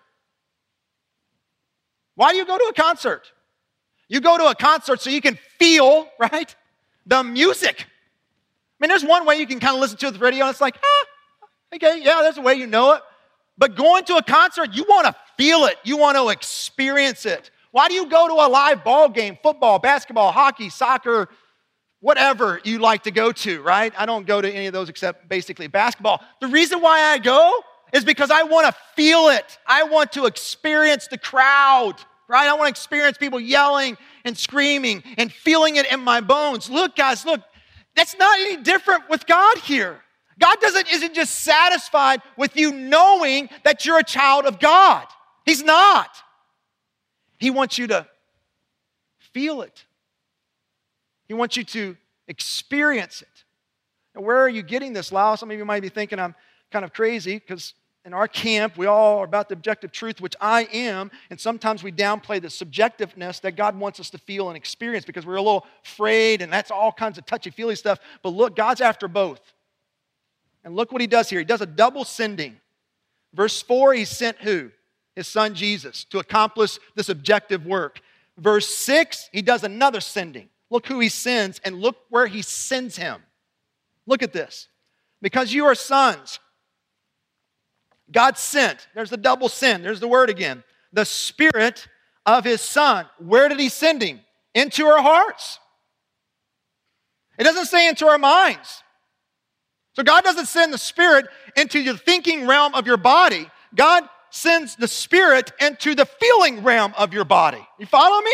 Why 2.16 2.32
do 2.32 2.38
you 2.38 2.46
go 2.46 2.58
to 2.58 2.64
a 2.66 2.74
concert? 2.74 3.32
You 4.08 4.22
go 4.22 4.38
to 4.38 4.48
a 4.48 4.56
concert 4.56 5.02
so 5.02 5.10
you 5.10 5.22
can 5.22 5.38
feel, 5.60 6.08
right, 6.20 6.54
the 7.06 7.24
music. 7.24 7.86
I 7.86 7.86
mean, 8.80 8.90
there's 8.90 9.06
one 9.06 9.26
way 9.26 9.38
you 9.38 9.48
can 9.48 9.60
kind 9.60 9.76
of 9.76 9.82
listen 9.82 9.98
to 9.98 10.12
the 10.12 10.20
radio, 10.20 10.46
and 10.46 10.52
it's 10.52 10.62
like, 10.62 10.78
ah, 10.84 11.06
okay, 11.76 12.02
yeah, 12.04 12.22
there's 12.22 12.38
a 12.38 12.42
way 12.42 12.56
you 12.56 12.68
know 12.68 12.94
it. 12.94 13.02
But 13.58 13.76
going 13.76 14.04
to 14.06 14.18
a 14.18 14.24
concert, 14.24 14.74
you 14.74 14.86
want 14.88 15.08
to 15.08 15.16
feel 15.38 15.66
it, 15.66 15.78
you 15.84 15.98
want 15.98 16.18
to 16.18 16.30
experience 16.30 17.26
it. 17.26 17.50
Why 17.72 17.88
do 17.88 17.94
you 17.94 18.08
go 18.08 18.28
to 18.28 18.34
a 18.34 18.48
live 18.48 18.84
ball 18.84 19.10
game, 19.10 19.38
football, 19.42 19.80
basketball, 19.80 20.32
hockey, 20.32 20.70
soccer, 20.70 21.30
whatever 22.00 22.62
you 22.64 22.80
like 22.80 23.04
to 23.04 23.12
go 23.12 23.32
to, 23.32 23.62
right? 23.62 23.94
I 23.98 24.06
don't 24.06 24.26
go 24.26 24.42
to 24.42 24.50
any 24.50 24.68
of 24.68 24.74
those 24.74 24.90
except 24.90 25.28
basically 25.28 25.68
basketball. 25.68 26.22
The 26.42 26.48
reason 26.48 26.82
why 26.82 27.02
I 27.02 27.18
go 27.18 27.52
is 27.94 28.04
because 28.04 28.32
I 28.32 28.44
want 28.44 28.68
to 28.68 28.76
feel 28.96 29.30
it. 29.30 29.58
I 29.66 29.84
want 29.84 30.12
to 30.14 30.26
experience 30.26 31.08
the 31.08 31.18
crowd, 31.18 31.96
right? 32.28 32.48
I 32.48 32.54
want 32.54 32.68
to 32.68 32.70
experience 32.70 33.18
people 33.18 33.40
yelling 33.40 33.98
and 34.26 34.38
screaming 34.38 35.04
and 35.18 35.32
feeling 35.32 35.78
it 35.78 35.92
in 35.92 36.02
my 36.02 36.22
bones. 36.22 36.70
Look, 36.70 36.96
guys, 36.96 37.26
look, 37.26 37.42
that's 37.96 38.16
not 38.18 38.38
any 38.40 38.58
different 38.58 39.10
with 39.10 39.26
God 39.26 39.58
here. 39.60 40.02
God 40.40 40.60
doesn't 40.60 40.92
isn't 40.92 41.16
just 41.16 41.40
satisfied 41.40 42.22
with 42.38 42.56
you 42.56 42.72
knowing 42.72 43.50
that 43.64 43.86
you're 43.86 44.00
a 44.00 44.04
child 44.04 44.46
of 44.46 44.60
God. 44.60 45.06
He's 45.46 45.64
not. 45.64 46.10
He 47.38 47.50
wants 47.50 47.78
you 47.78 47.88
to 47.88 48.08
feel 49.20 49.62
it. 49.62 49.86
He 51.28 51.34
wants 51.34 51.58
you 51.58 51.64
to 51.64 51.98
experience 52.28 53.22
it. 53.22 53.44
Now, 54.16 54.22
where 54.22 54.38
are 54.38 54.50
you 54.50 54.64
getting 54.64 54.94
this, 54.94 55.12
Lau? 55.12 55.36
Some 55.36 55.52
of 55.52 55.58
you 55.58 55.66
might 55.66 55.82
be 55.82 55.90
thinking 55.90 56.20
I'm 56.20 56.36
kind 56.72 56.86
of 56.86 56.94
crazy 56.94 57.36
because 57.36 57.74
in 58.06 58.14
our 58.14 58.28
camp, 58.28 58.78
we 58.78 58.86
all 58.86 59.20
are 59.20 59.26
about 59.26 59.50
the 59.50 59.54
objective 59.54 59.92
truth, 59.92 60.22
which 60.22 60.36
I 60.40 60.64
am, 60.72 61.12
and 61.30 61.38
sometimes 61.38 61.84
we 61.84 61.92
downplay 61.92 62.42
the 62.42 62.48
subjectiveness 62.48 63.42
that 63.42 63.58
God 63.58 63.78
wants 63.78 64.00
us 64.00 64.10
to 64.12 64.18
feel 64.18 64.48
and 64.48 64.56
experience 64.56 65.04
because 65.04 65.26
we're 65.26 65.36
a 65.36 65.42
little 65.42 65.68
afraid, 65.84 66.42
and 66.42 66.52
that's 66.52 66.72
all 66.72 66.94
kinds 66.94 67.18
of 67.18 67.26
touchy 67.26 67.50
feely 67.50 67.76
stuff. 67.76 68.00
But 68.24 68.30
look, 68.30 68.56
God's 68.56 68.80
after 68.80 69.10
both. 69.10 69.42
And 70.68 70.76
look 70.76 70.92
what 70.92 71.00
he 71.00 71.08
does 71.08 71.30
here. 71.30 71.40
He 71.40 71.46
does 71.46 71.62
a 71.62 71.66
double 71.66 72.04
sending. 72.04 72.58
Verse 73.34 73.62
4, 73.62 73.94
he 73.94 74.04
sent 74.04 74.40
who? 74.40 74.70
His 75.16 75.26
son 75.26 75.56
Jesus 75.56 76.04
to 76.10 76.20
accomplish 76.20 76.78
this 76.94 77.08
objective 77.08 77.66
work. 77.66 78.02
Verse 78.38 78.68
6, 78.76 79.30
he 79.32 79.42
does 79.42 79.64
another 79.64 80.02
sending. 80.02 80.50
Look 80.70 80.88
who 80.88 81.00
he 81.00 81.08
sends 81.08 81.62
and 81.64 81.80
look 81.80 81.96
where 82.10 82.28
he 82.28 82.42
sends 82.42 82.98
him. 82.98 83.22
Look 84.06 84.22
at 84.22 84.34
this. 84.34 84.68
Because 85.22 85.54
you 85.54 85.64
are 85.68 85.74
sons, 85.74 86.38
God 88.12 88.38
sent, 88.38 88.90
there's 88.94 89.10
the 89.10 89.16
double 89.16 89.48
send, 89.48 89.86
there's 89.86 90.02
the 90.02 90.08
word 90.10 90.30
again, 90.30 90.66
the 90.92 91.06
Spirit 91.06 91.88
of 92.26 92.44
his 92.44 92.60
Son. 92.60 93.06
Where 93.20 93.48
did 93.48 93.62
he 93.62 93.70
send 93.70 94.02
him? 94.02 94.20
Into 94.54 94.86
our 94.86 95.02
hearts. 95.02 95.60
It 97.40 97.46
doesn't 97.46 97.68
say 97.68 97.88
into 97.88 98.06
our 98.06 98.18
minds. 98.18 98.84
So 99.98 100.04
God 100.04 100.24
doesn't 100.24 100.46
send 100.46 100.72
the 100.72 100.78
Spirit 100.78 101.26
into 101.56 101.82
the 101.82 101.98
thinking 101.98 102.46
realm 102.46 102.76
of 102.76 102.86
your 102.86 102.98
body. 102.98 103.50
God 103.74 104.04
sends 104.30 104.76
the 104.76 104.88
Spirit 104.88 105.52
into 105.60 105.96
the 105.96 106.06
feeling 106.06 106.64
realm 106.64 106.94
of 106.96 107.16
your 107.16 107.26
body. 107.26 107.68
You 107.80 107.88
follow 107.88 108.22
me? 108.22 108.32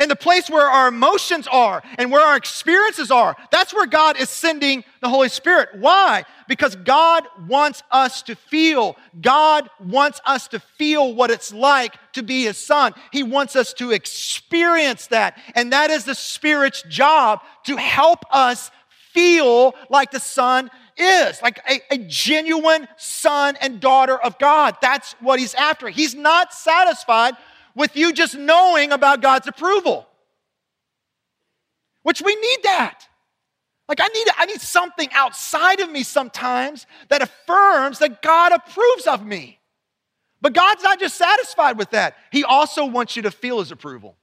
and 0.00 0.10
the 0.10 0.16
place 0.16 0.48
where 0.48 0.66
our 0.66 0.88
emotions 0.88 1.46
are 1.46 1.82
and 1.98 2.10
where 2.10 2.26
our 2.26 2.36
experiences 2.36 3.10
are. 3.10 3.36
That's 3.52 3.74
where 3.74 3.86
God 3.86 4.18
is 4.18 4.30
sending 4.30 4.82
the 5.00 5.10
Holy 5.10 5.28
Spirit. 5.28 5.68
Why? 5.74 6.24
Because 6.48 6.74
God 6.74 7.24
wants 7.46 7.82
us 7.90 8.22
to 8.22 8.34
feel. 8.34 8.96
God 9.20 9.68
wants 9.78 10.20
us 10.24 10.48
to 10.48 10.58
feel 10.58 11.14
what 11.14 11.30
it's 11.30 11.52
like 11.52 11.96
to 12.14 12.22
be 12.22 12.44
His 12.44 12.56
Son. 12.56 12.94
He 13.12 13.22
wants 13.22 13.54
us 13.54 13.74
to 13.74 13.90
experience 13.90 15.08
that. 15.08 15.38
And 15.54 15.72
that 15.74 15.90
is 15.90 16.06
the 16.06 16.14
Spirit's 16.14 16.82
job 16.88 17.40
to 17.64 17.76
help 17.76 18.24
us 18.30 18.70
feel 19.20 19.74
like 19.88 20.10
the 20.10 20.20
Son 20.20 20.70
is, 20.96 21.40
like 21.42 21.60
a, 21.68 21.94
a, 21.94 21.98
genuine 21.98 22.86
son 22.96 23.56
and 23.60 23.80
daughter 23.80 24.18
of 24.18 24.38
God. 24.38 24.76
That's 24.82 25.12
what 25.20 25.38
he's 25.38 25.54
after. 25.54 25.88
He's 25.88 26.14
not 26.14 26.52
satisfied 26.52 27.34
with 27.74 27.96
you 27.96 28.12
just 28.12 28.36
knowing 28.36 28.92
about 28.92 29.22
God's 29.22 29.46
approval. 29.46 30.06
Which 32.02 32.22
we 32.22 32.34
need 32.34 32.58
that. 32.64 33.06
Like 33.88 34.00
I 34.00 34.08
need, 34.08 34.26
I 34.36 34.46
need 34.46 34.60
something 34.60 35.08
outside 35.12 35.80
of 35.80 35.90
me 35.90 36.02
sometimes 36.02 36.86
that 37.08 37.22
affirms 37.22 37.98
that 37.98 38.22
God 38.22 38.52
approves 38.52 39.06
of 39.06 39.24
me. 39.24 39.58
But 40.40 40.54
God's 40.54 40.82
not 40.82 40.98
just 40.98 41.16
satisfied 41.16 41.76
with 41.76 41.90
that. 41.90 42.16
He 42.30 42.44
also 42.44 42.86
wants 42.86 43.16
you 43.16 43.22
to 43.22 43.30
feel 43.30 43.58
his 43.58 43.70
approval. 43.70 44.16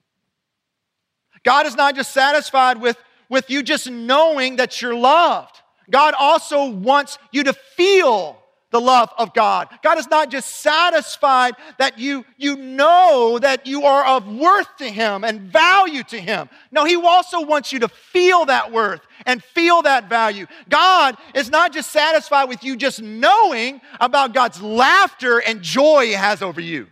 God 1.44 1.66
is 1.66 1.76
not 1.76 1.96
just 1.96 2.14
satisfied 2.14 2.82
with, 2.82 2.98
with 3.30 3.50
you 3.50 3.64
just 3.64 3.90
knowing 3.90 4.58
that 4.58 4.82
you're 4.82 4.96
loved. 4.96 5.62
God 5.90 6.14
also 6.18 6.70
wants 6.70 7.18
you 7.32 7.44
to 7.44 7.54
feel 7.54 8.38
the 8.72 8.82
love 8.82 9.10
of 9.18 9.34
God. 9.34 9.70
God 9.82 9.98
is 9.98 10.10
not 10.10 10.30
just 10.30 10.58
satisfied 10.58 11.56
that 11.80 11.98
you, 11.98 12.26
you 12.36 12.58
know 12.58 13.40
that 13.40 13.66
you 13.66 13.84
are 13.84 14.06
of 14.06 14.28
worth 14.28 14.68
to 14.78 14.90
Him 14.90 15.24
and 15.24 15.42
value 15.42 16.04
to 16.04 16.20
Him. 16.20 16.50
No, 16.72 16.84
He 16.84 16.96
also 16.96 17.46
wants 17.46 17.72
you 17.72 17.80
to 17.80 17.88
feel 17.88 18.46
that 18.46 18.72
worth 18.74 19.02
and 19.26 19.42
feel 19.42 19.84
that 19.84 20.10
value. 20.10 20.48
God 20.68 21.16
is 21.34 21.50
not 21.50 21.72
just 21.72 21.92
satisfied 21.92 22.50
with 22.50 22.64
you 22.64 22.76
just 22.76 23.02
knowing 23.02 23.80
about 24.02 24.34
God's 24.34 24.62
laughter 24.62 25.40
and 25.40 25.62
joy 25.62 26.08
He 26.08 26.12
has 26.14 26.42
over 26.42 26.60
you, 26.60 26.88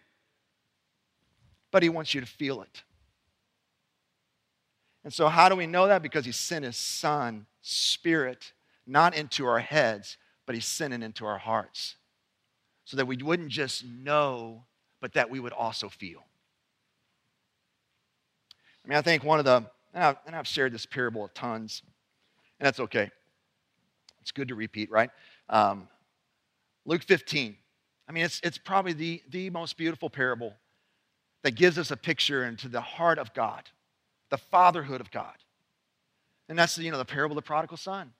but 1.72 1.84
He 1.84 1.90
wants 1.90 2.14
you 2.14 2.22
to 2.22 2.28
feel 2.28 2.62
it. 2.62 2.84
And 5.06 5.14
so, 5.14 5.30
how 5.30 5.48
do 5.48 5.56
we 5.56 5.68
know 5.68 5.88
that? 5.88 6.02
Because 6.02 6.26
He 6.26 6.34
sent 6.34 6.66
His 6.66 6.76
Son, 6.76 7.46
Spirit, 7.62 8.52
not 8.86 9.16
into 9.16 9.46
our 9.46 9.60
heads 9.60 10.18
but 10.46 10.56
He's 10.56 10.66
sending 10.66 11.02
into 11.02 11.26
our 11.26 11.38
hearts 11.38 11.96
so 12.86 12.98
that 12.98 13.08
we 13.08 13.18
wouldn't 13.18 13.50
just 13.50 13.84
know, 13.84 14.64
but 15.02 15.14
that 15.14 15.30
we 15.30 15.40
would 15.40 15.54
also 15.54 15.90
feel. 15.90 16.24
I 18.84 18.88
mean, 18.88 18.98
I 18.98 19.02
think 19.02 19.24
one 19.24 19.40
of 19.40 19.46
the, 19.46 19.66
and 19.94 20.04
I've, 20.04 20.18
and 20.28 20.36
I've 20.36 20.48
shared 20.48 20.72
this 20.72 20.86
parable 20.86 21.28
tons, 21.34 21.82
and 22.60 22.68
that's 22.68 22.80
okay. 22.80 23.10
It's 24.22 24.32
good 24.32 24.50
to 24.50 24.56
repeat, 24.56 24.92
right? 24.92 25.10
Um, 25.50 25.88
Luke 26.86 27.02
15. 27.02 27.58
I 28.08 28.12
mean, 28.12 28.26
it's, 28.26 28.40
it's 28.44 28.60
probably 28.60 28.94
the, 28.94 29.24
the 29.30 29.50
most 29.50 29.78
beautiful 29.78 30.12
parable 30.12 30.54
that 31.42 31.52
gives 31.52 31.80
us 31.80 31.90
a 31.90 31.98
picture 31.98 32.46
into 32.46 32.68
the 32.68 32.82
heart 32.82 33.18
of 33.18 33.34
God, 33.34 33.64
the 34.36 34.42
fatherhood 34.42 35.00
of 35.00 35.12
God. 35.12 35.34
And 36.50 36.60
that's, 36.60 36.78
you 36.78 36.92
know, 36.92 36.98
the 36.98 37.06
parable 37.06 37.38
of 37.38 37.44
the 37.44 37.48
prodigal 37.48 37.78
son 37.78 38.12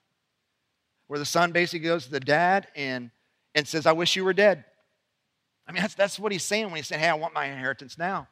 where 1.08 1.18
the 1.18 1.26
son 1.26 1.52
basically 1.52 1.86
goes 1.86 2.06
to 2.06 2.10
the 2.10 2.20
dad 2.20 2.68
and, 2.74 3.10
and 3.54 3.68
says, 3.68 3.84
I 3.84 3.92
wish 3.92 4.16
you 4.16 4.24
were 4.24 4.32
dead. 4.32 4.64
I 5.68 5.72
mean, 5.72 5.82
that's, 5.82 5.94
that's 5.94 6.18
what 6.18 6.32
he's 6.32 6.42
saying 6.42 6.64
when 6.66 6.76
he 6.76 6.82
said, 6.82 7.00
Hey, 7.00 7.08
I 7.08 7.14
want 7.14 7.34
my 7.34 7.44
inheritance 7.44 7.98
now. 7.98 8.28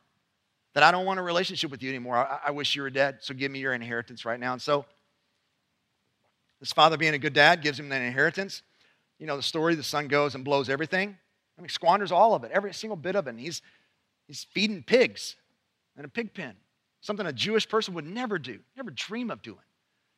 That 0.72 0.82
I 0.82 0.90
don't 0.90 1.04
want 1.04 1.20
a 1.20 1.22
relationship 1.22 1.70
with 1.70 1.82
you 1.82 1.90
anymore. 1.90 2.16
I, 2.16 2.40
I 2.46 2.50
wish 2.52 2.74
you 2.74 2.80
were 2.80 2.90
dead, 2.90 3.18
so 3.20 3.34
give 3.34 3.52
me 3.52 3.58
your 3.58 3.74
inheritance 3.74 4.24
right 4.24 4.40
now. 4.40 4.54
And 4.54 4.62
so, 4.62 4.86
this 6.58 6.72
father, 6.72 6.96
being 6.96 7.14
a 7.14 7.18
good 7.18 7.34
dad, 7.34 7.60
gives 7.60 7.78
him 7.78 7.90
the 7.90 7.96
inheritance. 7.96 8.62
You 9.18 9.26
know 9.26 9.36
the 9.36 9.42
story 9.42 9.74
the 9.74 9.82
son 9.82 10.08
goes 10.08 10.34
and 10.34 10.42
blows 10.42 10.70
everything. 10.70 11.16
I 11.58 11.60
mean, 11.60 11.68
squanders 11.68 12.10
all 12.10 12.34
of 12.34 12.44
it, 12.44 12.50
every 12.50 12.72
single 12.72 12.96
bit 12.96 13.14
of 13.14 13.26
it. 13.26 13.30
And 13.30 13.40
he's, 13.40 13.60
he's 14.26 14.44
feeding 14.52 14.82
pigs 14.82 15.36
in 15.98 16.04
a 16.04 16.08
pig 16.08 16.32
pen, 16.32 16.54
something 17.04 17.26
a 17.26 17.32
Jewish 17.32 17.68
person 17.68 17.92
would 17.94 18.06
never 18.06 18.38
do, 18.38 18.58
never 18.76 18.90
dream 18.90 19.30
of 19.30 19.42
doing. 19.42 19.58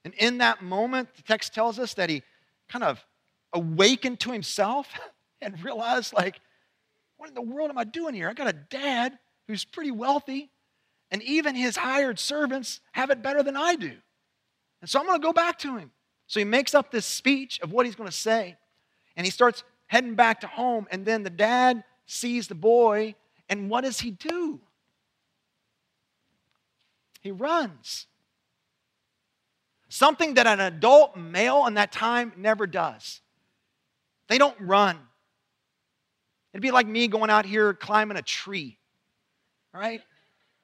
And 0.05 0.15
in 0.15 0.39
that 0.39 0.63
moment, 0.63 1.09
the 1.17 1.23
text 1.23 1.53
tells 1.53 1.81
us 1.81 1.95
that 1.95 2.09
he 2.09 2.23
kind 2.69 2.85
of 2.85 3.05
awakened 3.53 4.21
to 4.21 4.31
himself 4.31 4.89
and 5.43 5.63
realized, 5.65 6.15
like, 6.15 6.41
what 7.17 7.29
in 7.29 7.35
the 7.35 7.43
world 7.43 7.71
am 7.71 7.79
I 7.79 7.83
doing 7.83 8.15
here? 8.15 8.29
I 8.29 8.35
got 8.35 8.47
a 8.47 8.53
dad 8.53 9.19
who's 9.49 9.65
pretty 9.65 9.91
wealthy, 9.91 10.49
and 11.11 11.21
even 11.25 11.57
his 11.57 11.77
hired 11.77 12.21
servants 12.21 12.81
have 12.93 13.11
it 13.11 13.21
better 13.21 13.43
than 13.43 13.57
I 13.57 13.75
do. 13.75 13.93
And 14.81 14.89
so 14.89 15.01
I'm 15.01 15.07
going 15.07 15.21
to 15.21 15.27
go 15.27 15.33
back 15.33 15.59
to 15.61 15.77
him. 15.77 15.91
So 16.29 16.39
he 16.39 16.45
makes 16.45 16.73
up 16.73 16.93
this 16.93 17.07
speech 17.07 17.59
of 17.61 17.73
what 17.73 17.85
he's 17.85 17.97
going 17.97 18.09
to 18.09 18.17
say, 18.17 18.57
and 19.17 19.27
he 19.27 19.33
starts 19.33 19.65
heading 19.89 20.15
back 20.15 20.43
to 20.43 20.47
home. 20.47 20.87
And 20.93 21.05
then 21.05 21.25
the 21.25 21.31
dad 21.31 21.83
sees 22.07 22.47
the 22.47 22.55
boy, 22.55 23.17
and 23.49 23.69
what 23.69 23.83
does 23.83 23.99
he 23.99 24.13
do? 24.13 24.61
He 27.27 27.33
runs. 27.33 28.07
Something 29.89 30.35
that 30.35 30.47
an 30.47 30.61
adult 30.61 31.17
male 31.17 31.67
in 31.67 31.75
that 31.75 31.91
time 31.91 32.33
never 32.37 32.69
does. 32.69 33.21
They 34.29 34.39
don't 34.39 34.55
run. 34.61 34.97
It'd 36.53 36.63
be 36.63 36.71
like 36.71 36.87
me 36.87 37.09
going 37.09 37.29
out 37.29 37.45
here 37.45 37.75
climbing 37.75 38.17
a 38.17 38.23
tree, 38.23 38.79
right? 39.75 40.01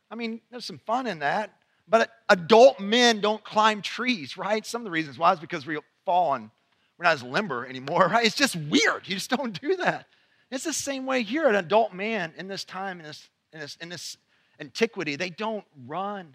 I 0.08 0.14
mean, 0.14 0.40
there's 0.52 0.64
some 0.64 0.78
fun 0.78 1.08
in 1.08 1.18
that, 1.18 1.52
but 1.88 2.12
adult 2.28 2.78
men 2.78 3.20
don't 3.20 3.42
climb 3.42 3.82
trees, 3.82 4.36
right? 4.36 4.64
Some 4.64 4.82
of 4.82 4.84
the 4.84 4.92
reasons 4.92 5.18
why 5.18 5.32
is 5.32 5.40
because 5.40 5.66
we 5.66 5.76
fall 6.04 6.34
and 6.34 6.48
we're 6.96 7.04
not 7.06 7.14
as 7.14 7.24
limber 7.24 7.66
anymore, 7.66 8.06
right? 8.12 8.24
It's 8.24 8.36
just 8.36 8.54
weird. 8.54 9.08
You 9.08 9.16
just 9.16 9.30
don't 9.30 9.60
do 9.60 9.74
that. 9.78 10.06
It's 10.52 10.62
the 10.62 10.72
same 10.72 11.06
way 11.06 11.24
here. 11.24 11.48
An 11.48 11.56
adult 11.56 11.92
man 11.92 12.32
in 12.36 12.46
this 12.46 12.62
time, 12.62 13.00
in 13.00 13.06
this, 13.06 13.28
in 13.52 13.58
this, 13.58 13.76
in 13.80 13.88
this 13.88 14.16
antiquity, 14.60 15.16
they 15.16 15.30
don't 15.30 15.64
run. 15.86 16.34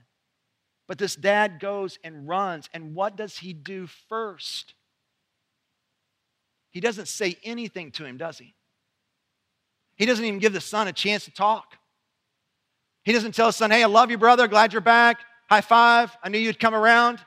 But 0.88 0.98
this 0.98 1.16
dad 1.16 1.60
goes 1.60 2.00
and 2.04 2.28
runs. 2.28 2.70
And 2.74 2.96
what 2.96 3.16
does 3.18 3.38
he 3.38 3.54
do 3.54 3.88
first? 4.08 4.74
He 6.70 6.80
doesn't 6.80 7.08
say 7.08 7.38
anything 7.44 7.92
to 7.92 8.06
him, 8.06 8.18
does 8.18 8.38
he? 8.38 8.54
He 9.96 10.06
doesn't 10.06 10.24
even 10.24 10.40
give 10.40 10.54
the 10.54 10.62
son 10.62 10.88
a 10.88 10.94
chance 10.94 11.26
to 11.26 11.32
talk. 11.32 11.76
He 13.04 13.14
doesn't 13.14 13.34
tell 13.34 13.48
his 13.48 13.56
son, 13.56 13.72
hey, 13.72 13.84
I 13.84 13.88
love 13.88 14.12
you, 14.12 14.18
brother. 14.18 14.48
Glad 14.48 14.74
you're 14.74 14.82
back. 14.82 15.20
High 15.50 15.62
five. 15.62 16.16
I 16.24 16.30
knew 16.30 16.38
you'd 16.38 16.60
come 16.60 16.76
around. 16.76 17.20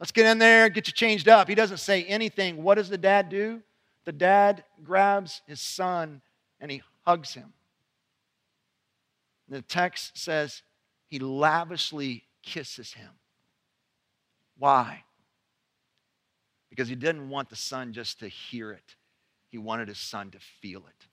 Let's 0.00 0.12
get 0.12 0.26
in 0.26 0.38
there, 0.38 0.68
get 0.68 0.86
you 0.88 0.92
changed 0.92 1.28
up. 1.28 1.48
He 1.48 1.54
doesn't 1.54 1.78
say 1.78 2.04
anything. 2.04 2.62
What 2.62 2.74
does 2.74 2.90
the 2.90 2.98
dad 2.98 3.28
do? 3.28 3.62
The 4.04 4.12
dad 4.12 4.64
grabs 4.84 5.40
his 5.46 5.60
son 5.60 6.20
and 6.60 6.70
he 6.70 6.82
hugs 7.06 7.32
him. 7.32 7.52
The 9.48 9.62
text 9.62 10.18
says 10.18 10.62
he 11.06 11.18
lavishly 11.18 12.24
kisses 12.46 12.94
him. 12.94 13.10
Why? 14.56 15.02
Because 16.70 16.88
he 16.88 16.94
didn't 16.94 17.28
want 17.28 17.50
the 17.50 17.56
son 17.56 17.92
just 17.92 18.20
to 18.20 18.28
hear 18.28 18.72
it, 18.72 18.96
he 19.50 19.58
wanted 19.58 19.88
his 19.88 19.98
son 19.98 20.30
to 20.30 20.38
feel 20.62 20.86
it. 20.86 21.06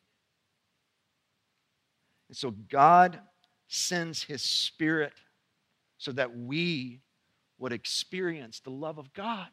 And 2.29 2.37
so 2.37 2.51
God 2.51 3.19
sends 3.67 4.23
his 4.23 4.41
spirit 4.41 5.13
so 5.97 6.11
that 6.13 6.37
we 6.37 7.01
would 7.57 7.73
experience 7.73 8.59
the 8.59 8.71
love 8.71 8.97
of 8.97 9.13
God, 9.13 9.47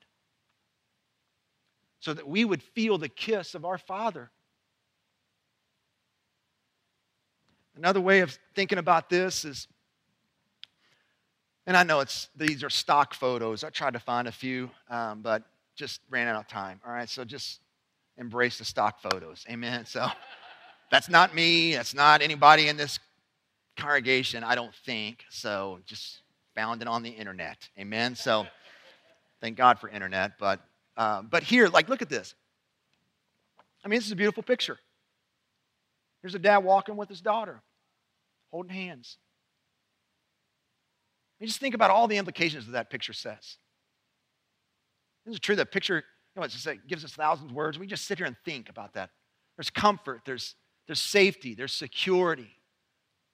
so 2.00 2.14
that 2.14 2.26
we 2.26 2.44
would 2.44 2.62
feel 2.62 2.98
the 2.98 3.08
kiss 3.08 3.54
of 3.54 3.64
our 3.64 3.78
Father. 3.78 4.30
Another 7.76 8.00
way 8.00 8.20
of 8.20 8.38
thinking 8.54 8.78
about 8.78 9.10
this 9.10 9.44
is, 9.44 9.68
and 11.70 11.76
I 11.76 11.84
know 11.84 12.00
it's 12.00 12.28
these 12.34 12.64
are 12.64 12.68
stock 12.68 13.14
photos. 13.14 13.62
I 13.62 13.70
tried 13.70 13.92
to 13.92 14.00
find 14.00 14.26
a 14.26 14.32
few, 14.32 14.72
um, 14.88 15.22
but 15.22 15.44
just 15.76 16.00
ran 16.10 16.26
out 16.26 16.34
of 16.40 16.48
time. 16.48 16.80
All 16.84 16.92
right, 16.92 17.08
so 17.08 17.24
just 17.24 17.60
embrace 18.18 18.58
the 18.58 18.64
stock 18.64 19.00
photos. 19.00 19.44
Amen. 19.48 19.86
So 19.86 20.08
that's 20.90 21.08
not 21.08 21.32
me. 21.32 21.74
That's 21.74 21.94
not 21.94 22.22
anybody 22.22 22.66
in 22.66 22.76
this 22.76 22.98
congregation. 23.76 24.42
I 24.42 24.56
don't 24.56 24.74
think 24.84 25.22
so. 25.30 25.78
Just 25.86 26.22
found 26.56 26.82
it 26.82 26.88
on 26.88 27.04
the 27.04 27.10
internet. 27.10 27.68
Amen. 27.78 28.16
So 28.16 28.48
thank 29.40 29.56
God 29.56 29.78
for 29.78 29.88
internet. 29.88 30.38
But 30.40 30.58
uh, 30.96 31.22
but 31.22 31.44
here, 31.44 31.68
like, 31.68 31.88
look 31.88 32.02
at 32.02 32.08
this. 32.08 32.34
I 33.84 33.88
mean, 33.88 33.98
this 33.98 34.06
is 34.06 34.12
a 34.12 34.16
beautiful 34.16 34.42
picture. 34.42 34.80
Here's 36.20 36.34
a 36.34 36.40
dad 36.40 36.58
walking 36.64 36.96
with 36.96 37.08
his 37.08 37.20
daughter, 37.20 37.62
holding 38.50 38.72
hands. 38.72 39.18
You 41.40 41.46
just 41.46 41.58
think 41.58 41.74
about 41.74 41.90
all 41.90 42.06
the 42.06 42.18
implications 42.18 42.66
that 42.66 42.72
that 42.72 42.90
picture 42.90 43.14
says. 43.14 43.56
Isn't 45.26 45.36
it 45.36 45.42
true 45.42 45.56
that 45.56 45.72
picture, 45.72 45.96
you 45.96 46.40
know, 46.40 46.44
it, 46.44 46.50
just, 46.50 46.66
it 46.66 46.86
gives 46.86 47.04
us 47.04 47.12
thousands 47.12 47.50
of 47.50 47.56
words. 47.56 47.78
We 47.78 47.86
just 47.86 48.06
sit 48.06 48.18
here 48.18 48.26
and 48.26 48.36
think 48.44 48.68
about 48.68 48.94
that. 48.94 49.10
There's 49.56 49.70
comfort, 49.70 50.22
there's, 50.24 50.54
there's 50.86 51.00
safety, 51.00 51.54
there's 51.54 51.72
security. 51.72 52.50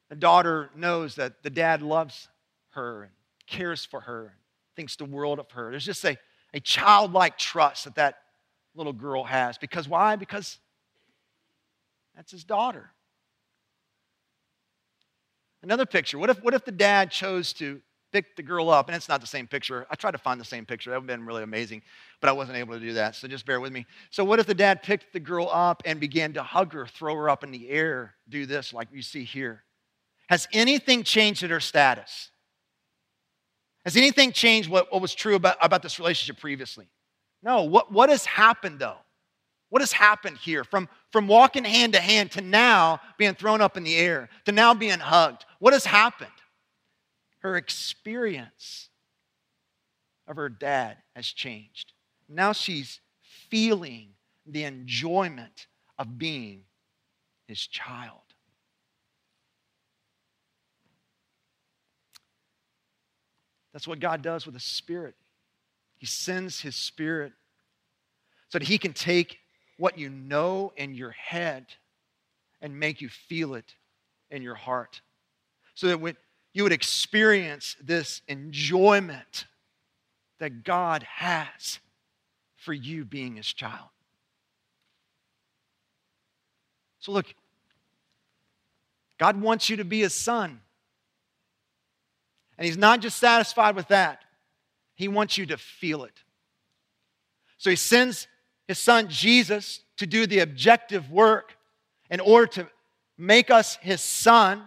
The 0.08 0.16
daughter 0.16 0.70
knows 0.76 1.16
that 1.16 1.42
the 1.42 1.50
dad 1.50 1.82
loves 1.82 2.28
her 2.70 3.04
and 3.04 3.12
cares 3.48 3.84
for 3.84 4.00
her 4.00 4.22
and 4.22 4.36
thinks 4.76 4.96
the 4.96 5.04
world 5.04 5.40
of 5.40 5.50
her. 5.52 5.70
There's 5.70 5.84
just 5.84 6.04
a, 6.04 6.16
a 6.54 6.60
childlike 6.60 7.38
trust 7.38 7.84
that 7.84 7.96
that 7.96 8.18
little 8.74 8.92
girl 8.92 9.24
has. 9.24 9.58
Because 9.58 9.88
why? 9.88 10.14
Because 10.16 10.58
that's 12.14 12.30
his 12.30 12.44
daughter. 12.44 12.90
Another 15.62 15.86
picture. 15.86 16.18
What 16.18 16.30
if, 16.30 16.42
what 16.42 16.54
if 16.54 16.64
the 16.64 16.72
dad 16.72 17.10
chose 17.10 17.52
to 17.54 17.80
pick 18.12 18.36
the 18.36 18.42
girl 18.42 18.70
up? 18.70 18.88
And 18.88 18.96
it's 18.96 19.08
not 19.08 19.20
the 19.20 19.26
same 19.26 19.46
picture. 19.46 19.86
I 19.90 19.94
tried 19.94 20.12
to 20.12 20.18
find 20.18 20.40
the 20.40 20.44
same 20.44 20.66
picture. 20.66 20.90
That 20.90 20.96
would 20.96 21.10
have 21.10 21.18
been 21.18 21.26
really 21.26 21.42
amazing, 21.42 21.82
but 22.20 22.28
I 22.28 22.32
wasn't 22.32 22.58
able 22.58 22.74
to 22.74 22.80
do 22.80 22.94
that. 22.94 23.14
So 23.14 23.28
just 23.28 23.46
bear 23.46 23.60
with 23.60 23.72
me. 23.72 23.86
So, 24.10 24.24
what 24.24 24.38
if 24.38 24.46
the 24.46 24.54
dad 24.54 24.82
picked 24.82 25.12
the 25.12 25.20
girl 25.20 25.48
up 25.52 25.82
and 25.84 26.00
began 26.00 26.32
to 26.34 26.42
hug 26.42 26.72
her, 26.72 26.86
throw 26.86 27.14
her 27.14 27.28
up 27.28 27.44
in 27.44 27.50
the 27.50 27.68
air, 27.68 28.14
do 28.28 28.46
this 28.46 28.72
like 28.72 28.88
you 28.92 29.02
see 29.02 29.24
here? 29.24 29.64
Has 30.28 30.48
anything 30.52 31.02
changed 31.02 31.42
in 31.42 31.50
her 31.50 31.60
status? 31.60 32.30
Has 33.84 33.96
anything 33.96 34.32
changed 34.32 34.68
what, 34.68 34.92
what 34.92 35.00
was 35.00 35.14
true 35.14 35.36
about, 35.36 35.56
about 35.62 35.82
this 35.82 36.00
relationship 36.00 36.40
previously? 36.40 36.88
No. 37.42 37.62
What, 37.62 37.92
what 37.92 38.08
has 38.08 38.26
happened 38.26 38.80
though? 38.80 38.98
What 39.68 39.82
has 39.82 39.92
happened 39.92 40.38
here 40.38 40.64
from, 40.64 40.88
from 41.10 41.28
walking 41.28 41.64
hand 41.64 41.92
to 41.94 42.00
hand 42.00 42.32
to 42.32 42.40
now 42.40 43.00
being 43.18 43.34
thrown 43.34 43.60
up 43.60 43.76
in 43.76 43.84
the 43.84 43.96
air, 43.96 44.28
to 44.44 44.52
now 44.52 44.74
being 44.74 44.98
hugged? 44.98 45.44
What 45.58 45.72
has 45.72 45.84
happened? 45.84 46.30
Her 47.46 47.56
experience 47.56 48.88
of 50.26 50.34
her 50.34 50.48
dad 50.48 50.96
has 51.14 51.26
changed. 51.26 51.92
Now 52.28 52.50
she's 52.50 52.98
feeling 53.48 54.08
the 54.44 54.64
enjoyment 54.64 55.68
of 55.96 56.18
being 56.18 56.62
his 57.46 57.64
child. 57.64 58.18
That's 63.72 63.86
what 63.86 64.00
God 64.00 64.22
does 64.22 64.44
with 64.44 64.56
the 64.56 64.60
Spirit. 64.60 65.14
He 65.98 66.06
sends 66.06 66.60
His 66.60 66.74
Spirit 66.74 67.32
so 68.48 68.58
that 68.58 68.66
He 68.66 68.76
can 68.76 68.92
take 68.92 69.38
what 69.78 69.96
you 69.96 70.10
know 70.10 70.72
in 70.76 70.96
your 70.96 71.12
head 71.12 71.66
and 72.60 72.80
make 72.80 73.00
you 73.00 73.08
feel 73.08 73.54
it 73.54 73.76
in 74.32 74.42
your 74.42 74.56
heart. 74.56 75.00
So 75.76 75.86
that 75.86 76.00
when 76.00 76.16
you 76.56 76.62
would 76.62 76.72
experience 76.72 77.76
this 77.82 78.22
enjoyment 78.28 79.44
that 80.38 80.64
God 80.64 81.02
has 81.02 81.80
for 82.54 82.72
you 82.72 83.04
being 83.04 83.36
His 83.36 83.52
child. 83.52 83.90
So, 87.00 87.12
look, 87.12 87.26
God 89.18 89.38
wants 89.38 89.68
you 89.68 89.76
to 89.76 89.84
be 89.84 90.00
His 90.00 90.14
son. 90.14 90.62
And 92.56 92.64
he's 92.64 92.78
not 92.78 93.00
just 93.00 93.18
satisfied 93.18 93.76
with 93.76 93.88
that, 93.88 94.24
he 94.94 95.08
wants 95.08 95.36
you 95.36 95.44
to 95.44 95.58
feel 95.58 96.04
it. 96.04 96.22
So 97.58 97.68
he 97.68 97.76
sends 97.76 98.28
his 98.66 98.78
son 98.78 99.08
Jesus 99.10 99.80
to 99.98 100.06
do 100.06 100.26
the 100.26 100.38
objective 100.38 101.10
work 101.10 101.54
in 102.08 102.20
order 102.20 102.46
to 102.46 102.68
make 103.18 103.50
us 103.50 103.76
his 103.82 104.00
son. 104.00 104.62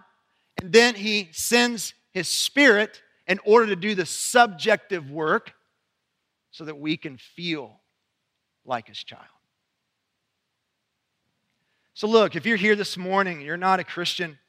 And 0.62 0.74
then 0.74 0.96
he 0.96 1.30
sends 1.32 1.94
his 2.12 2.28
spirit 2.28 3.02
in 3.28 3.40
order 3.46 3.68
to 3.68 3.76
do 3.76 3.96
the 3.96 4.06
subjective 4.06 5.10
work 5.10 5.54
so 6.52 6.66
that 6.66 6.80
we 6.80 6.98
can 6.98 7.18
feel 7.18 7.80
like 8.66 8.88
his 8.88 9.04
child. 9.04 9.24
So, 11.94 12.08
look, 12.08 12.36
if 12.36 12.46
you're 12.46 12.58
here 12.58 12.76
this 12.76 12.98
morning, 12.98 13.38
and 13.38 13.46
you're 13.46 13.58
not 13.58 13.80
a 13.80 13.84
Christian, 13.84 14.40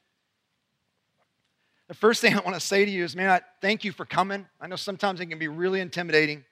the 1.87 1.93
first 1.93 2.21
thing 2.21 2.33
I 2.37 2.39
want 2.39 2.55
to 2.55 2.61
say 2.61 2.85
to 2.85 2.91
you 2.91 3.03
is, 3.03 3.15
man, 3.15 3.29
I 3.29 3.41
thank 3.61 3.83
you 3.83 3.91
for 3.91 4.05
coming. 4.05 4.45
I 4.59 4.67
know 4.67 4.77
sometimes 4.77 5.19
it 5.19 5.25
can 5.27 5.39
be 5.39 5.47
really 5.47 5.81
intimidating 5.81 6.43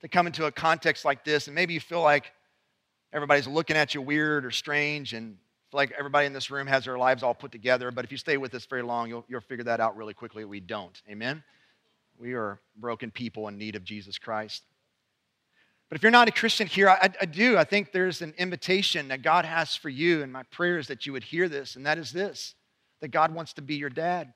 to 0.00 0.08
come 0.08 0.26
into 0.26 0.46
a 0.46 0.52
context 0.52 1.04
like 1.04 1.24
this, 1.24 1.46
and 1.46 1.54
maybe 1.54 1.74
you 1.74 1.80
feel 1.80 2.02
like 2.02 2.32
everybody's 3.12 3.46
looking 3.46 3.76
at 3.76 3.94
you 3.94 4.02
weird 4.02 4.44
or 4.44 4.50
strange, 4.50 5.12
and 5.12 5.36
like 5.72 5.92
everybody 5.98 6.26
in 6.26 6.32
this 6.32 6.50
room 6.50 6.66
has 6.66 6.84
their 6.84 6.98
lives 6.98 7.22
all 7.22 7.34
put 7.34 7.52
together. 7.52 7.90
But 7.90 8.04
if 8.04 8.12
you 8.12 8.18
stay 8.18 8.36
with 8.36 8.54
us 8.54 8.66
very 8.66 8.82
long, 8.82 9.08
you'll, 9.08 9.24
you'll 9.28 9.40
figure 9.40 9.64
that 9.64 9.80
out 9.80 9.96
really 9.96 10.14
quickly. 10.14 10.44
We 10.44 10.60
don't. 10.60 11.00
Amen? 11.08 11.42
We 12.18 12.34
are 12.34 12.60
broken 12.76 13.10
people 13.10 13.48
in 13.48 13.58
need 13.58 13.74
of 13.74 13.84
Jesus 13.84 14.18
Christ. 14.18 14.64
But 15.88 15.96
if 15.96 16.02
you're 16.02 16.12
not 16.12 16.28
a 16.28 16.32
Christian 16.32 16.66
here, 16.66 16.88
I, 16.88 17.10
I, 17.20 17.26
do. 17.26 17.58
I 17.58 17.64
think 17.64 17.92
there's 17.92 18.22
an 18.22 18.32
invitation 18.38 19.08
that 19.08 19.20
God 19.22 19.44
has 19.44 19.76
for 19.76 19.90
you, 19.90 20.22
and 20.22 20.32
my 20.32 20.42
prayer 20.44 20.78
is 20.78 20.86
that 20.86 21.04
you 21.04 21.12
would 21.12 21.24
hear 21.24 21.48
this, 21.48 21.76
and 21.76 21.84
that 21.84 21.98
is 21.98 22.12
this 22.12 22.54
that 23.00 23.08
God 23.08 23.34
wants 23.34 23.52
to 23.54 23.62
be 23.62 23.74
your 23.74 23.90
dad. 23.90 24.32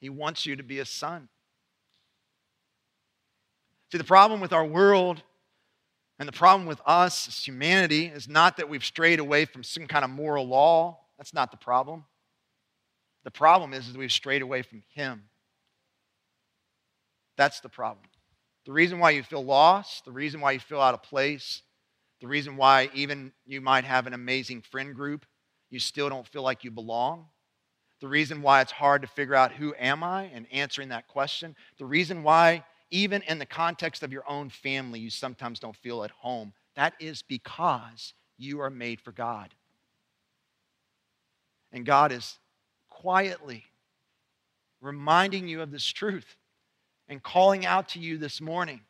He 0.00 0.08
wants 0.08 0.46
you 0.46 0.56
to 0.56 0.62
be 0.62 0.78
a 0.78 0.84
son. 0.84 1.28
See, 3.90 3.98
the 3.98 4.04
problem 4.04 4.40
with 4.40 4.52
our 4.52 4.64
world 4.64 5.22
and 6.18 6.28
the 6.28 6.32
problem 6.32 6.66
with 6.66 6.80
us 6.84 7.28
as 7.28 7.44
humanity 7.44 8.06
is 8.06 8.28
not 8.28 8.56
that 8.56 8.68
we've 8.68 8.84
strayed 8.84 9.20
away 9.20 9.44
from 9.44 9.62
some 9.62 9.86
kind 9.86 10.04
of 10.04 10.10
moral 10.10 10.46
law. 10.46 10.98
That's 11.16 11.34
not 11.34 11.50
the 11.50 11.56
problem. 11.56 12.04
The 13.24 13.30
problem 13.30 13.72
is, 13.74 13.88
is 13.88 13.96
we've 13.96 14.12
strayed 14.12 14.42
away 14.42 14.62
from 14.62 14.82
Him. 14.94 15.24
That's 17.36 17.60
the 17.60 17.68
problem. 17.68 18.04
The 18.66 18.72
reason 18.72 18.98
why 18.98 19.10
you 19.10 19.22
feel 19.22 19.44
lost, 19.44 20.04
the 20.04 20.12
reason 20.12 20.40
why 20.40 20.52
you 20.52 20.60
feel 20.60 20.80
out 20.80 20.94
of 20.94 21.02
place, 21.02 21.62
the 22.20 22.26
reason 22.26 22.56
why 22.56 22.90
even 22.94 23.32
you 23.46 23.60
might 23.60 23.84
have 23.84 24.06
an 24.06 24.12
amazing 24.12 24.62
friend 24.62 24.94
group, 24.94 25.24
you 25.70 25.78
still 25.78 26.08
don't 26.08 26.26
feel 26.26 26.42
like 26.42 26.64
you 26.64 26.70
belong 26.70 27.26
the 28.00 28.08
reason 28.08 28.42
why 28.42 28.60
it's 28.60 28.72
hard 28.72 29.02
to 29.02 29.08
figure 29.08 29.34
out 29.34 29.52
who 29.52 29.74
am 29.78 30.04
I 30.04 30.24
and 30.24 30.46
answering 30.52 30.90
that 30.90 31.08
question, 31.08 31.56
the 31.78 31.84
reason 31.84 32.22
why 32.22 32.64
even 32.90 33.22
in 33.22 33.38
the 33.38 33.46
context 33.46 34.02
of 34.02 34.12
your 34.12 34.28
own 34.28 34.50
family, 34.50 35.00
you 35.00 35.10
sometimes 35.10 35.60
don't 35.60 35.76
feel 35.76 36.04
at 36.04 36.10
home. 36.10 36.52
That 36.74 36.94
is 36.98 37.22
because 37.22 38.14
you 38.38 38.60
are 38.60 38.70
made 38.70 39.00
for 39.00 39.12
God. 39.12 39.54
And 41.72 41.84
God 41.84 42.12
is 42.12 42.38
quietly 42.88 43.64
reminding 44.80 45.48
you 45.48 45.60
of 45.60 45.70
this 45.70 45.84
truth 45.84 46.36
and 47.08 47.22
calling 47.22 47.66
out 47.66 47.88
to 47.90 47.98
you 47.98 48.16
this 48.16 48.40
morning 48.40 48.80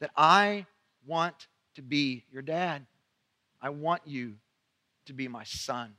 that 0.00 0.10
I 0.16 0.66
want 1.06 1.48
to 1.76 1.82
be 1.82 2.24
your 2.30 2.42
dad. 2.42 2.86
I 3.60 3.70
want 3.70 4.02
you 4.04 4.34
to 5.06 5.12
be 5.12 5.28
my 5.28 5.44
son. 5.44 5.94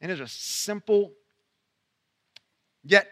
And 0.00 0.10
it's 0.10 0.20
a 0.20 0.28
simple, 0.28 1.12
yet 2.84 3.08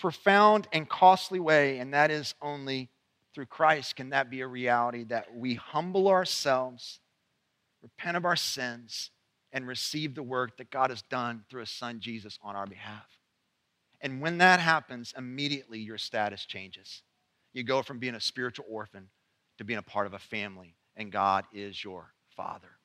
profound 0.00 0.66
and 0.72 0.88
costly 0.88 1.38
way, 1.38 1.78
and 1.78 1.94
that 1.94 2.10
is 2.10 2.34
only 2.42 2.90
through 3.34 3.46
Christ 3.46 3.96
can 3.96 4.10
that 4.10 4.30
be 4.30 4.40
a 4.40 4.46
reality 4.46 5.04
that 5.04 5.34
we 5.36 5.54
humble 5.54 6.08
ourselves, 6.08 7.00
repent 7.82 8.16
of 8.16 8.24
our 8.24 8.36
sins, 8.36 9.10
and 9.52 9.66
receive 9.66 10.14
the 10.14 10.22
work 10.22 10.56
that 10.56 10.70
God 10.70 10.90
has 10.90 11.02
done 11.02 11.44
through 11.48 11.60
his 11.60 11.70
son 11.70 12.00
Jesus 12.00 12.38
on 12.42 12.56
our 12.56 12.66
behalf. 12.66 13.06
And 14.00 14.20
when 14.20 14.38
that 14.38 14.60
happens, 14.60 15.14
immediately 15.16 15.78
your 15.78 15.98
status 15.98 16.46
changes. 16.46 17.02
You 17.52 17.62
go 17.62 17.82
from 17.82 17.98
being 17.98 18.14
a 18.14 18.20
spiritual 18.20 18.64
orphan 18.68 19.08
to 19.58 19.64
being 19.64 19.78
a 19.78 19.82
part 19.82 20.06
of 20.06 20.14
a 20.14 20.18
family, 20.18 20.74
and 20.96 21.12
God 21.12 21.44
is 21.52 21.82
your 21.84 22.14
father. 22.36 22.79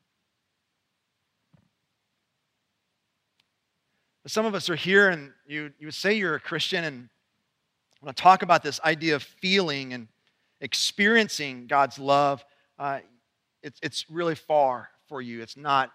Some 4.27 4.47
of 4.47 4.55
us 4.55 4.71
are 4.71 4.75
here 4.75 5.09
and 5.09 5.31
you, 5.45 5.71
you 5.77 5.91
say 5.91 6.13
you're 6.13 6.33
a 6.33 6.39
Christian 6.39 6.83
and 6.83 7.09
I 8.01 8.05
want 8.05 8.17
to 8.17 8.23
talk 8.23 8.41
about 8.41 8.63
this 8.63 8.79
idea 8.81 9.15
of 9.15 9.21
feeling 9.21 9.93
and 9.93 10.07
experiencing 10.61 11.67
God's 11.67 11.99
love. 11.99 12.43
Uh, 12.79 12.99
it's, 13.61 13.79
it's 13.83 14.09
really 14.09 14.33
far 14.33 14.89
for 15.07 15.21
you. 15.21 15.43
It's 15.43 15.55
not 15.55 15.91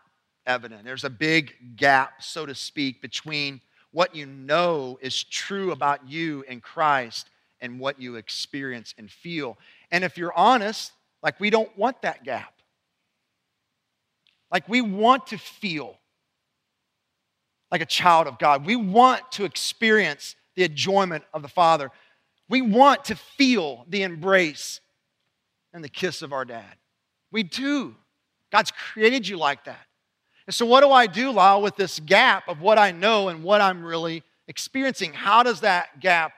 evident. 0.47 0.85
There's 0.85 1.03
a 1.03 1.11
big 1.11 1.77
gap, 1.77 2.23
so 2.23 2.47
to 2.47 2.55
speak, 2.55 3.03
between 3.03 3.61
what 3.91 4.15
you 4.15 4.27
know 4.27 4.97
is 5.01 5.25
true 5.25 5.73
about 5.73 6.09
you 6.09 6.45
in 6.49 6.61
Christ 6.61 7.29
and 7.61 7.81
what 7.81 8.01
you 8.01 8.15
experience 8.15 8.95
and 8.97 9.11
feel. 9.11 9.59
And 9.91 10.05
if 10.05 10.17
you're 10.17 10.37
honest, 10.37 10.93
like 11.21 11.41
we 11.41 11.51
don't 11.51 11.77
want 11.77 12.03
that 12.03 12.23
gap. 12.23 12.55
Like 14.53 14.69
we 14.69 14.81
want 14.81 15.29
to 15.29 15.39
feel 15.39 16.00
like 17.71 17.81
a 17.81 17.87
child 17.87 18.27
of 18.27 18.39
God. 18.39 18.67
We 18.67 18.77
want 18.77 19.31
to 19.33 19.45
experience 19.45 20.35
the 20.57 20.65
enjoyment 20.65 21.25
of 21.33 21.43
the 21.43 21.49
Father. 21.49 21.91
We 22.49 22.63
want 22.63 23.05
to 23.07 23.15
feel 23.15 23.85
the 23.89 24.03
embrace 24.03 24.81
and 25.73 25.85
the 25.85 25.89
kiss 25.89 26.23
of 26.23 26.33
our 26.33 26.45
dad. 26.45 26.77
We 27.31 27.43
do. 27.43 27.95
God's 28.51 28.73
created 28.73 29.29
you 29.29 29.37
like 29.37 29.65
that. 29.65 29.87
And 30.47 30.55
so, 30.55 30.67
what 30.67 30.81
do 30.81 30.91
I 30.91 31.07
do, 31.07 31.31
Lisle, 31.31 31.63
with 31.63 31.77
this 31.77 32.01
gap 32.01 32.49
of 32.49 32.61
what 32.61 32.77
I 32.77 32.91
know 32.91 33.29
and 33.29 33.45
what 33.45 33.61
I'm 33.61 33.85
really 33.85 34.25
experiencing? 34.49 35.13
How 35.13 35.45
does 35.45 35.61
that 35.61 36.01
gap 36.01 36.33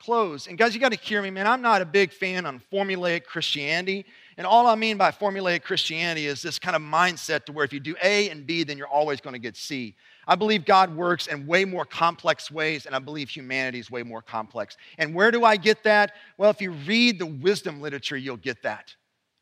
close? 0.00 0.48
And, 0.48 0.58
guys, 0.58 0.74
you 0.74 0.80
got 0.80 0.92
to 0.92 0.98
hear 0.98 1.22
me, 1.22 1.30
man. 1.30 1.46
I'm 1.46 1.62
not 1.62 1.80
a 1.80 1.84
big 1.84 2.12
fan 2.12 2.44
on 2.44 2.60
formulaic 2.72 3.24
Christianity. 3.24 4.04
And 4.36 4.46
all 4.46 4.66
I 4.66 4.74
mean 4.74 4.96
by 4.96 5.12
formulaic 5.12 5.62
Christianity 5.62 6.26
is 6.26 6.42
this 6.42 6.58
kind 6.58 6.74
of 6.74 6.82
mindset 6.82 7.44
to 7.44 7.52
where 7.52 7.64
if 7.64 7.72
you 7.72 7.78
do 7.78 7.94
A 8.02 8.28
and 8.30 8.44
B, 8.44 8.64
then 8.64 8.76
you're 8.76 8.88
always 8.88 9.20
going 9.20 9.34
to 9.34 9.38
get 9.38 9.56
C. 9.56 9.94
I 10.26 10.34
believe 10.34 10.64
God 10.64 10.94
works 10.96 11.28
in 11.28 11.46
way 11.46 11.64
more 11.64 11.84
complex 11.84 12.50
ways, 12.50 12.86
and 12.86 12.96
I 12.96 12.98
believe 12.98 13.28
humanity 13.28 13.78
is 13.78 13.90
way 13.90 14.02
more 14.02 14.22
complex. 14.22 14.76
And 14.98 15.14
where 15.14 15.30
do 15.30 15.44
I 15.44 15.56
get 15.56 15.84
that? 15.84 16.12
Well, 16.36 16.50
if 16.50 16.60
you 16.60 16.72
read 16.72 17.20
the 17.20 17.26
wisdom 17.26 17.80
literature, 17.80 18.16
you'll 18.16 18.36
get 18.36 18.62
that. 18.62 18.94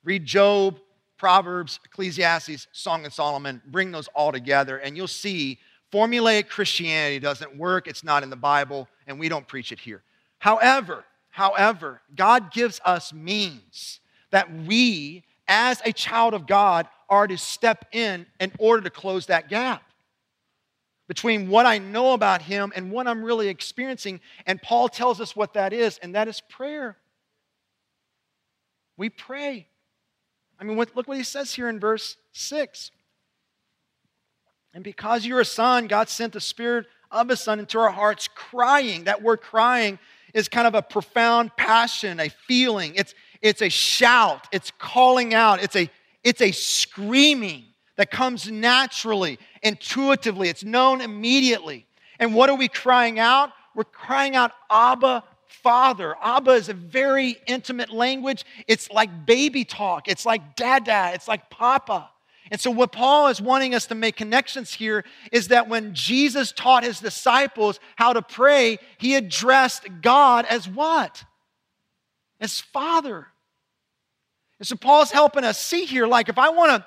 Read 0.04 0.26
Job, 0.26 0.78
Proverbs, 1.16 1.80
Ecclesiastes, 1.86 2.66
Song 2.72 3.06
of 3.06 3.14
Solomon, 3.14 3.62
bring 3.68 3.92
those 3.92 4.08
all 4.08 4.30
together, 4.30 4.76
and 4.78 4.94
you'll 4.94 5.08
see 5.08 5.58
formulaic 5.90 6.48
Christianity 6.48 7.18
doesn't 7.18 7.56
work. 7.56 7.86
It's 7.86 8.04
not 8.04 8.22
in 8.22 8.28
the 8.28 8.36
Bible, 8.36 8.86
and 9.06 9.18
we 9.18 9.30
don't 9.30 9.48
preach 9.48 9.72
it 9.72 9.78
here. 9.78 10.02
However, 10.38 11.04
however, 11.30 12.02
God 12.14 12.52
gives 12.52 12.78
us 12.84 13.10
means 13.10 14.00
that 14.32 14.52
we, 14.52 15.24
as 15.48 15.80
a 15.86 15.92
child 15.92 16.34
of 16.34 16.46
God, 16.46 16.88
are 17.08 17.26
to 17.26 17.38
step 17.38 17.86
in 17.92 18.26
in 18.38 18.52
order 18.58 18.82
to 18.82 18.90
close 18.90 19.26
that 19.26 19.48
gap 19.48 19.82
between 21.06 21.48
what 21.48 21.66
I 21.66 21.78
know 21.78 22.12
about 22.12 22.42
him 22.42 22.72
and 22.74 22.90
what 22.90 23.06
I'm 23.06 23.22
really 23.22 23.48
experiencing. 23.48 24.20
And 24.46 24.60
Paul 24.60 24.88
tells 24.88 25.20
us 25.20 25.36
what 25.36 25.54
that 25.54 25.72
is, 25.72 25.98
and 25.98 26.14
that 26.14 26.28
is 26.28 26.40
prayer. 26.40 26.96
We 28.96 29.10
pray. 29.10 29.66
I 30.58 30.64
mean, 30.64 30.76
look 30.78 30.94
what 30.94 31.16
he 31.16 31.24
says 31.24 31.54
here 31.54 31.68
in 31.68 31.80
verse 31.80 32.16
6. 32.32 32.90
And 34.72 34.82
because 34.82 35.24
you're 35.24 35.40
a 35.40 35.44
son, 35.44 35.86
God 35.86 36.08
sent 36.08 36.32
the 36.32 36.40
Spirit 36.40 36.86
of 37.10 37.28
His 37.28 37.40
Son 37.40 37.60
into 37.60 37.78
our 37.78 37.90
hearts, 37.90 38.28
crying. 38.34 39.04
That 39.04 39.22
word 39.22 39.40
crying 39.40 39.98
is 40.32 40.48
kind 40.48 40.66
of 40.66 40.74
a 40.74 40.82
profound 40.82 41.56
passion, 41.56 42.18
a 42.18 42.28
feeling. 42.28 42.94
It's, 42.96 43.14
it's 43.40 43.62
a 43.62 43.68
shout, 43.68 44.48
it's 44.52 44.72
calling 44.78 45.32
out, 45.32 45.62
it's 45.62 45.76
a, 45.76 45.88
it's 46.24 46.40
a 46.40 46.50
screaming 46.50 47.66
that 47.96 48.10
comes 48.10 48.50
naturally, 48.50 49.38
intuitively. 49.62 50.48
It's 50.48 50.64
known 50.64 51.00
immediately. 51.00 51.86
And 52.18 52.34
what 52.34 52.50
are 52.50 52.56
we 52.56 52.68
crying 52.68 53.18
out? 53.18 53.50
We're 53.74 53.84
crying 53.84 54.36
out, 54.36 54.52
Abba, 54.70 55.24
Father. 55.46 56.14
Abba 56.22 56.52
is 56.52 56.68
a 56.68 56.74
very 56.74 57.36
intimate 57.46 57.90
language. 57.90 58.44
It's 58.66 58.90
like 58.90 59.26
baby 59.26 59.64
talk, 59.64 60.08
it's 60.08 60.26
like 60.26 60.56
dada, 60.56 61.12
it's 61.14 61.28
like 61.28 61.50
papa. 61.50 62.10
And 62.50 62.60
so, 62.60 62.70
what 62.70 62.92
Paul 62.92 63.28
is 63.28 63.40
wanting 63.40 63.74
us 63.74 63.86
to 63.86 63.94
make 63.94 64.16
connections 64.16 64.74
here 64.74 65.04
is 65.32 65.48
that 65.48 65.68
when 65.68 65.94
Jesus 65.94 66.52
taught 66.52 66.84
his 66.84 67.00
disciples 67.00 67.80
how 67.96 68.12
to 68.12 68.20
pray, 68.20 68.78
he 68.98 69.14
addressed 69.14 69.86
God 70.02 70.44
as 70.44 70.68
what? 70.68 71.24
As 72.40 72.60
Father. 72.60 73.28
And 74.58 74.68
so, 74.68 74.76
Paul's 74.76 75.10
helping 75.10 75.42
us 75.42 75.58
see 75.58 75.86
here 75.86 76.06
like, 76.06 76.28
if 76.28 76.38
I 76.38 76.50
want 76.50 76.70
to 76.72 76.86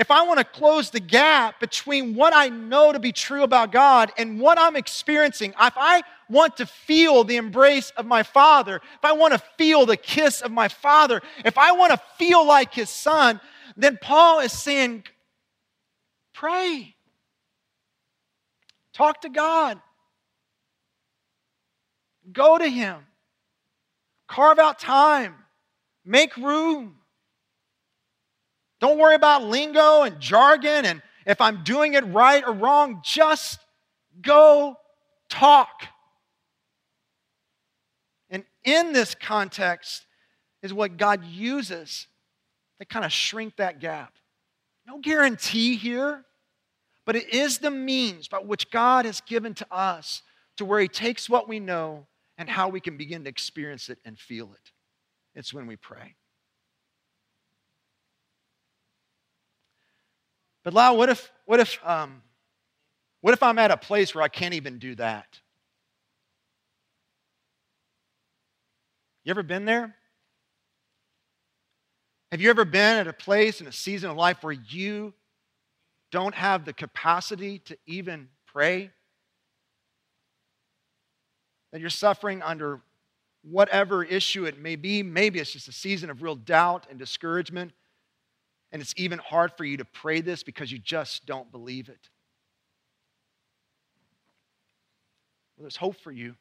if 0.00 0.10
I 0.10 0.22
want 0.22 0.38
to 0.38 0.44
close 0.44 0.88
the 0.88 0.98
gap 0.98 1.60
between 1.60 2.14
what 2.14 2.34
I 2.34 2.48
know 2.48 2.90
to 2.90 2.98
be 2.98 3.12
true 3.12 3.42
about 3.42 3.70
God 3.70 4.10
and 4.16 4.40
what 4.40 4.58
I'm 4.58 4.74
experiencing, 4.74 5.50
if 5.50 5.74
I 5.76 6.02
want 6.30 6.56
to 6.56 6.64
feel 6.64 7.22
the 7.22 7.36
embrace 7.36 7.92
of 7.98 8.06
my 8.06 8.22
Father, 8.22 8.76
if 8.76 9.04
I 9.04 9.12
want 9.12 9.34
to 9.34 9.42
feel 9.58 9.84
the 9.84 9.98
kiss 9.98 10.40
of 10.40 10.50
my 10.50 10.68
Father, 10.68 11.20
if 11.44 11.58
I 11.58 11.72
want 11.72 11.92
to 11.92 12.00
feel 12.16 12.46
like 12.46 12.72
His 12.72 12.88
Son, 12.88 13.42
then 13.76 13.98
Paul 14.00 14.40
is 14.40 14.52
saying, 14.52 15.04
pray. 16.32 16.94
Talk 18.94 19.20
to 19.20 19.28
God. 19.28 19.78
Go 22.32 22.56
to 22.56 22.66
Him. 22.66 22.96
Carve 24.26 24.58
out 24.58 24.78
time. 24.78 25.34
Make 26.06 26.38
room. 26.38 26.99
Don't 28.80 28.98
worry 28.98 29.14
about 29.14 29.44
lingo 29.44 30.02
and 30.02 30.18
jargon 30.20 30.84
and 30.84 31.02
if 31.26 31.40
I'm 31.40 31.62
doing 31.62 31.94
it 31.94 32.04
right 32.06 32.42
or 32.46 32.52
wrong. 32.52 33.00
Just 33.04 33.60
go 34.22 34.76
talk. 35.28 35.86
And 38.30 38.44
in 38.64 38.92
this 38.92 39.14
context 39.14 40.06
is 40.62 40.72
what 40.72 40.96
God 40.96 41.24
uses 41.24 42.06
to 42.78 42.86
kind 42.86 43.04
of 43.04 43.12
shrink 43.12 43.56
that 43.56 43.80
gap. 43.80 44.14
No 44.86 44.98
guarantee 44.98 45.76
here, 45.76 46.24
but 47.04 47.16
it 47.16 47.32
is 47.32 47.58
the 47.58 47.70
means 47.70 48.28
by 48.28 48.38
which 48.38 48.70
God 48.70 49.04
has 49.04 49.20
given 49.20 49.54
to 49.54 49.66
us 49.70 50.22
to 50.56 50.64
where 50.64 50.80
He 50.80 50.88
takes 50.88 51.28
what 51.28 51.48
we 51.48 51.60
know 51.60 52.06
and 52.38 52.48
how 52.48 52.68
we 52.68 52.80
can 52.80 52.96
begin 52.96 53.24
to 53.24 53.30
experience 53.30 53.88
it 53.88 53.98
and 54.04 54.18
feel 54.18 54.52
it. 54.54 54.72
It's 55.34 55.52
when 55.52 55.66
we 55.66 55.76
pray. 55.76 56.16
But 60.64 60.74
Lau, 60.74 60.94
what 60.94 61.08
if, 61.08 61.30
what 61.46 61.60
if, 61.60 61.78
um, 61.86 62.22
what 63.20 63.34
if 63.34 63.42
I'm 63.42 63.58
at 63.58 63.70
a 63.70 63.76
place 63.76 64.14
where 64.14 64.22
I 64.22 64.28
can't 64.28 64.54
even 64.54 64.78
do 64.78 64.94
that? 64.96 65.40
You 69.24 69.30
ever 69.30 69.42
been 69.42 69.64
there? 69.64 69.94
Have 72.32 72.40
you 72.40 72.50
ever 72.50 72.64
been 72.64 72.98
at 72.98 73.08
a 73.08 73.12
place 73.12 73.60
in 73.60 73.66
a 73.66 73.72
season 73.72 74.10
of 74.10 74.16
life 74.16 74.42
where 74.42 74.52
you 74.52 75.12
don't 76.12 76.34
have 76.34 76.64
the 76.64 76.72
capacity 76.72 77.58
to 77.60 77.76
even 77.86 78.28
pray? 78.46 78.90
That 81.72 81.80
you're 81.80 81.90
suffering 81.90 82.42
under 82.42 82.80
whatever 83.42 84.04
issue 84.04 84.44
it 84.44 84.58
may 84.58 84.76
be. 84.76 85.02
Maybe 85.02 85.38
it's 85.38 85.52
just 85.52 85.68
a 85.68 85.72
season 85.72 86.10
of 86.10 86.22
real 86.22 86.36
doubt 86.36 86.86
and 86.90 86.98
discouragement. 86.98 87.72
And 88.72 88.80
it's 88.80 88.94
even 88.96 89.18
hard 89.18 89.52
for 89.56 89.64
you 89.64 89.76
to 89.78 89.84
pray 89.84 90.20
this 90.20 90.42
because 90.42 90.70
you 90.70 90.78
just 90.78 91.26
don't 91.26 91.50
believe 91.50 91.88
it. 91.88 92.08
Well, 95.56 95.64
there's 95.64 95.76
hope 95.76 96.00
for 96.00 96.12
you. 96.12 96.36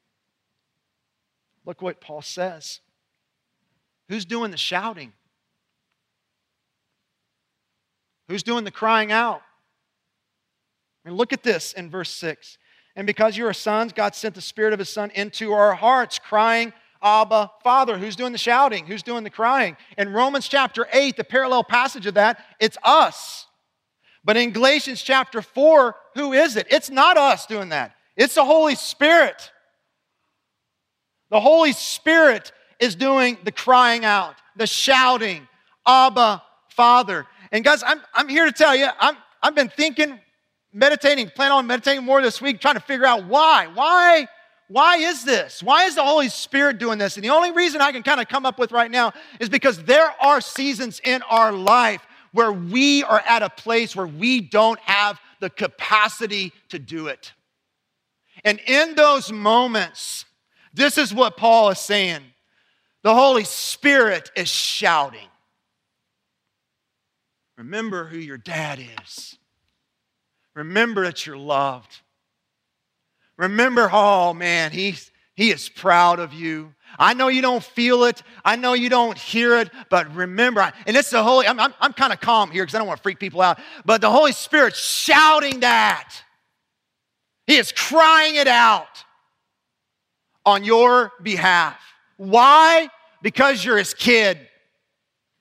Look 1.66 1.82
what 1.82 2.02
Paul 2.02 2.22
says. 2.22 2.80
Who's 4.10 4.26
doing 4.26 4.52
the 4.52 4.58
shouting? 4.58 5.14
Who's 8.28 8.44
doing 8.44 8.64
the 8.64 8.72
crying 8.72 9.12
out? 9.12 9.42
And 11.04 11.18
look 11.18 11.34
at 11.34 11.44
this 11.44 11.74
in 11.74 11.90
verse 11.90 12.12
6. 12.12 12.58
And 12.96 13.08
because 13.08 13.38
you 13.38 13.48
are 13.48 13.54
sons, 13.54 13.94
God 13.94 14.14
sent 14.16 14.36
the 14.36 14.42
Spirit 14.42 14.74
of 14.74 14.80
His 14.80 14.90
Son 14.90 15.12
into 15.16 15.52
our 15.52 15.74
hearts, 15.74 16.20
crying, 16.20 16.74
Abba, 17.02 17.52
Father. 17.64 17.98
Who's 17.98 18.16
doing 18.16 18.32
the 18.32 18.38
shouting? 18.38 18.86
Who's 18.86 19.04
doing 19.04 19.24
the 19.24 19.30
crying? 19.30 19.78
In 19.98 20.12
Romans 20.12 20.48
chapter 20.48 20.88
8, 20.92 21.16
the 21.16 21.24
parallel 21.24 21.64
passage 21.64 22.06
of 22.06 22.16
that, 22.16 22.44
it's 22.60 22.78
us. 22.84 23.48
But 24.24 24.38
in 24.38 24.52
Galatians 24.52 25.02
chapter 25.02 25.42
4, 25.42 25.96
who 26.16 26.34
is 26.34 26.56
it? 26.56 26.68
It's 26.70 26.90
not 26.90 27.18
us 27.18 27.46
doing 27.46 27.70
that, 27.70 27.96
it's 28.16 28.36
the 28.36 28.46
Holy 28.46 28.76
Spirit. 28.76 29.52
The 31.30 31.40
Holy 31.40 31.74
Spirit 31.74 32.52
is 32.80 32.96
doing 32.96 33.38
the 33.44 33.52
crying 33.52 34.04
out, 34.04 34.36
the 34.56 34.66
shouting, 34.66 35.48
Abba, 35.86 36.42
Father. 36.70 37.28
And 37.52 37.64
guys, 37.64 37.84
I'm, 37.86 38.02
I'm 38.16 38.28
here 38.28 38.46
to 38.46 38.52
tell 38.52 38.76
you, 38.76 38.88
I'm, 39.00 39.16
I've 39.44 39.54
been 39.54 39.70
thinking, 39.70 40.20
meditating, 40.74 41.30
plan 41.30 41.52
on 41.52 41.68
meditating 41.68 42.04
more 42.04 42.22
this 42.22 42.42
week, 42.42 42.60
trying 42.60 42.76
to 42.76 42.80
figure 42.80 43.06
out 43.06 43.26
why. 43.26 43.68
Why? 43.68 44.28
Why 44.70 44.98
is 44.98 45.26
this? 45.26 45.64
Why 45.64 45.86
is 45.86 45.96
the 45.96 46.04
Holy 46.04 46.30
Spirit 46.30 46.78
doing 46.78 47.00
this? 47.00 47.18
And 47.18 47.24
the 47.24 47.32
only 47.32 47.52
reason 47.52 47.82
I 47.82 47.92
can 47.92 48.04
kind 48.04 48.22
of 48.22 48.28
come 48.28 48.46
up 48.46 48.60
with 48.60 48.72
right 48.72 48.90
now 48.90 49.14
is 49.40 49.50
because 49.50 49.84
there 49.84 50.14
are 50.22 50.40
seasons 50.40 51.02
in 51.04 51.24
our 51.24 51.52
life 51.52 52.06
where 52.34 52.52
we 52.54 53.04
are 53.04 53.22
at 53.28 53.42
a 53.42 53.50
place 53.50 53.96
where 53.96 54.06
we 54.06 54.42
don't 54.42 54.80
have 54.82 55.20
the 55.40 55.50
capacity 55.50 56.54
to 56.70 56.78
do 56.78 57.08
it. 57.08 57.34
And 58.46 58.60
in 58.68 58.94
those 58.94 59.32
moments, 59.32 60.26
this 60.72 61.00
is 61.00 61.14
what 61.14 61.36
Paul 61.36 61.70
is 61.72 61.80
saying 61.80 62.22
the 63.02 63.16
Holy 63.16 63.46
Spirit 63.46 64.30
is 64.36 64.50
shouting. 64.50 65.28
Remember 67.58 68.06
who 68.06 68.18
your 68.18 68.38
dad 68.38 68.80
is. 69.02 69.38
Remember 70.54 71.06
that 71.06 71.26
you're 71.26 71.38
loved. 71.38 72.02
Remember, 73.40 73.90
oh 73.90 74.34
man, 74.34 74.74
he's, 74.74 75.12
he 75.34 75.50
is 75.50 75.70
proud 75.70 76.20
of 76.20 76.34
you. 76.34 76.74
I 77.00 77.14
know 77.14 77.30
you 77.30 77.42
don't 77.42 77.64
feel 77.64 78.04
it. 78.04 78.22
I 78.44 78.58
know 78.58 78.74
you 78.74 78.90
don't 78.90 79.18
hear 79.18 79.56
it, 79.60 79.70
but 79.90 80.14
remember, 80.14 80.70
and 80.86 80.98
it's 80.98 81.10
the 81.10 81.24
Holy, 81.24 81.48
I'm, 81.48 81.58
I'm, 81.58 81.74
I'm 81.80 81.94
kind 81.94 82.12
of 82.12 82.20
calm 82.20 82.52
here 82.52 82.64
because 82.64 82.76
I 82.76 82.80
don't 82.80 82.88
want 82.88 82.98
to 82.98 83.02
freak 83.02 83.18
people 83.18 83.42
out, 83.42 83.58
but 83.86 84.02
the 84.02 84.12
Holy 84.12 84.34
Spirit 84.34 84.76
shouting 84.76 85.62
that. 85.62 86.14
He 87.48 87.56
is 87.56 87.72
crying 87.72 88.36
it 88.36 88.50
out 88.50 89.06
on 90.46 90.66
your 90.66 91.14
behalf. 91.24 91.80
Why? 92.18 92.90
Because 93.22 93.64
you're 93.64 93.78
his 93.78 93.94
kid, 93.94 94.38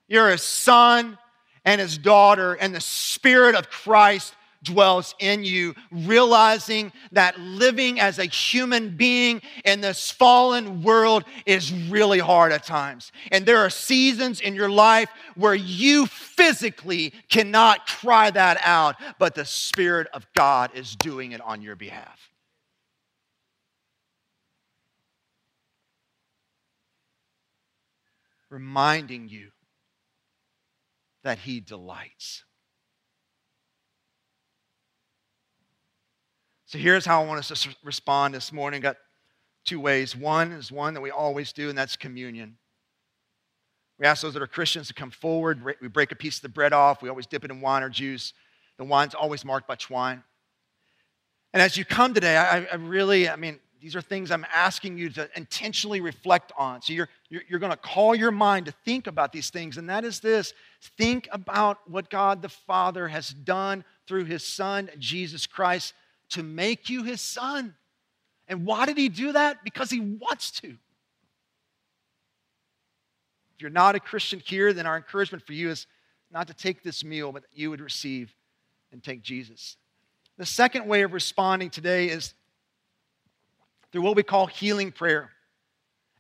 you're 0.07 0.31
his 0.31 0.43
son, 0.43 1.19
and 1.65 1.81
his 1.81 1.99
daughter, 1.99 2.55
and 2.55 2.73
the 2.73 2.81
Spirit 2.81 3.57
of 3.57 3.69
Christ 3.69 4.35
dwells 4.63 5.15
in 5.19 5.45
you, 5.45 5.75
realizing 5.91 6.93
that 7.13 7.39
living 7.39 8.01
as 8.01 8.19
a 8.19 8.25
human 8.25 8.97
being 8.97 9.41
in 9.65 9.81
this 9.81 10.11
fallen 10.11 10.83
world 10.83 11.25
is 11.47 11.73
really 11.73 12.19
hard 12.19 12.53
at 12.53 12.65
times. 12.65 13.13
And 13.31 13.47
there 13.47 13.59
are 13.59 13.71
seasons 13.71 14.41
in 14.41 14.55
your 14.55 14.71
life 14.71 15.11
where 15.37 15.55
you 15.55 16.07
physically 16.07 17.13
cannot 17.29 17.87
cry 17.87 18.31
that 18.31 18.59
out, 18.63 18.97
but 19.19 19.35
the 19.35 19.45
Spirit 19.45 20.09
of 20.13 20.27
God 20.35 20.71
is 20.75 20.97
doing 20.97 21.33
it 21.33 21.41
on 21.41 21.63
your 21.63 21.77
behalf. 21.77 22.19
Reminding 28.51 29.29
you 29.29 29.51
that 31.23 31.39
he 31.39 31.61
delights. 31.61 32.45
So 36.69 36.77
here's 36.77 37.07
how 37.07 37.23
I 37.23 37.25
want 37.25 37.39
us 37.51 37.63
to 37.63 37.75
respond 37.83 38.35
this 38.35 38.53
morning. 38.53 38.83
Got 38.83 38.99
two 39.65 39.81
ways. 39.81 40.15
One 40.15 40.53
is 40.53 40.71
one 40.71 40.93
that 40.93 41.01
we 41.01 41.11
always 41.11 41.51
do, 41.51 41.71
and 41.71 41.79
that's 41.79 41.97
communion. 41.97 42.59
We 43.99 44.05
ask 44.05 44.21
those 44.21 44.35
that 44.35 44.43
are 44.43 44.47
Christians 44.47 44.89
to 44.89 44.95
come 44.95 45.11
forward. 45.11 45.65
We 45.81 45.89
break 45.89 46.13
a 46.13 46.15
piece 46.15 46.37
of 46.37 46.43
the 46.43 46.51
bread 46.51 46.75
off. 46.75 47.01
We 47.01 47.09
always 47.09 47.27
dip 47.27 47.43
it 47.43 47.51
in 47.51 47.63
wine 47.63 47.83
or 47.83 47.89
juice. 47.89 48.35
The 48.77 48.85
wine's 48.85 49.15
always 49.15 49.47
marked 49.47 49.67
by 49.67 49.79
wine. 49.89 50.23
And 51.55 51.63
as 51.63 51.79
you 51.79 51.87
come 51.87 52.13
today, 52.13 52.37
I, 52.37 52.65
I 52.65 52.75
really, 52.75 53.31
I 53.31 53.37
mean, 53.37 53.61
these 53.81 53.97
are 53.97 54.03
things 54.03 54.31
I'm 54.31 54.45
asking 54.53 54.99
you 54.99 55.09
to 55.09 55.31
intentionally 55.37 56.03
reflect 56.03 56.53
on. 56.59 56.83
So 56.83 56.93
you're, 56.93 57.09
you're, 57.31 57.43
you're 57.49 57.61
going 57.61 57.73
to 57.73 57.79
call 57.79 58.15
your 58.15 58.31
mind 58.31 58.67
to 58.67 58.73
think 58.85 59.07
about 59.07 59.33
these 59.33 59.49
things, 59.49 59.79
and 59.79 59.89
that 59.89 60.05
is 60.05 60.21
this 60.21 60.53
think 60.99 61.31
about 61.33 61.79
what 61.91 62.11
God 62.11 62.43
the 62.43 62.51
Father 62.51 63.09
has 63.09 63.31
done 63.31 63.85
through 64.07 64.25
his 64.27 64.45
Son, 64.45 64.91
Jesus 64.99 65.47
Christ, 65.47 65.95
to 66.31 66.43
make 66.43 66.89
you 66.89 67.03
his 67.03 67.21
son. 67.21 67.75
And 68.49 68.65
why 68.65 68.87
did 68.87 68.97
he 68.97 69.09
do 69.09 69.33
that? 69.33 69.63
Because 69.65 69.91
he 69.91 70.01
wants 70.01 70.51
to. 70.63 70.69
If 70.69 70.83
you're 73.63 73.71
not 73.71 73.95
a 73.95 74.01
Christian 74.01 74.41
here, 74.41 74.73
then 74.73 74.87
our 74.87 74.97
encouragement 74.97 75.45
for 75.45 75.53
you 75.53 75.69
is 75.71 75.87
not 76.31 76.47
to 76.49 76.55
take 76.55 76.83
this 76.83 77.05
meal, 77.05 77.33
but 77.33 77.43
that 77.43 77.51
you 77.53 77.71
would 77.71 77.81
receive 77.81 78.35
and 78.93 79.03
take 79.03 79.23
Jesus. 79.23 79.77
The 80.37 80.47
second 80.47 80.87
way 80.87 81.03
of 81.03 81.13
responding 81.13 81.71
today 81.71 82.09
is 82.09 82.35
through 83.91 84.03
what 84.03 84.17
we 84.17 84.23
call 84.23 84.47
healing 84.47 84.93
prayer. 84.93 85.31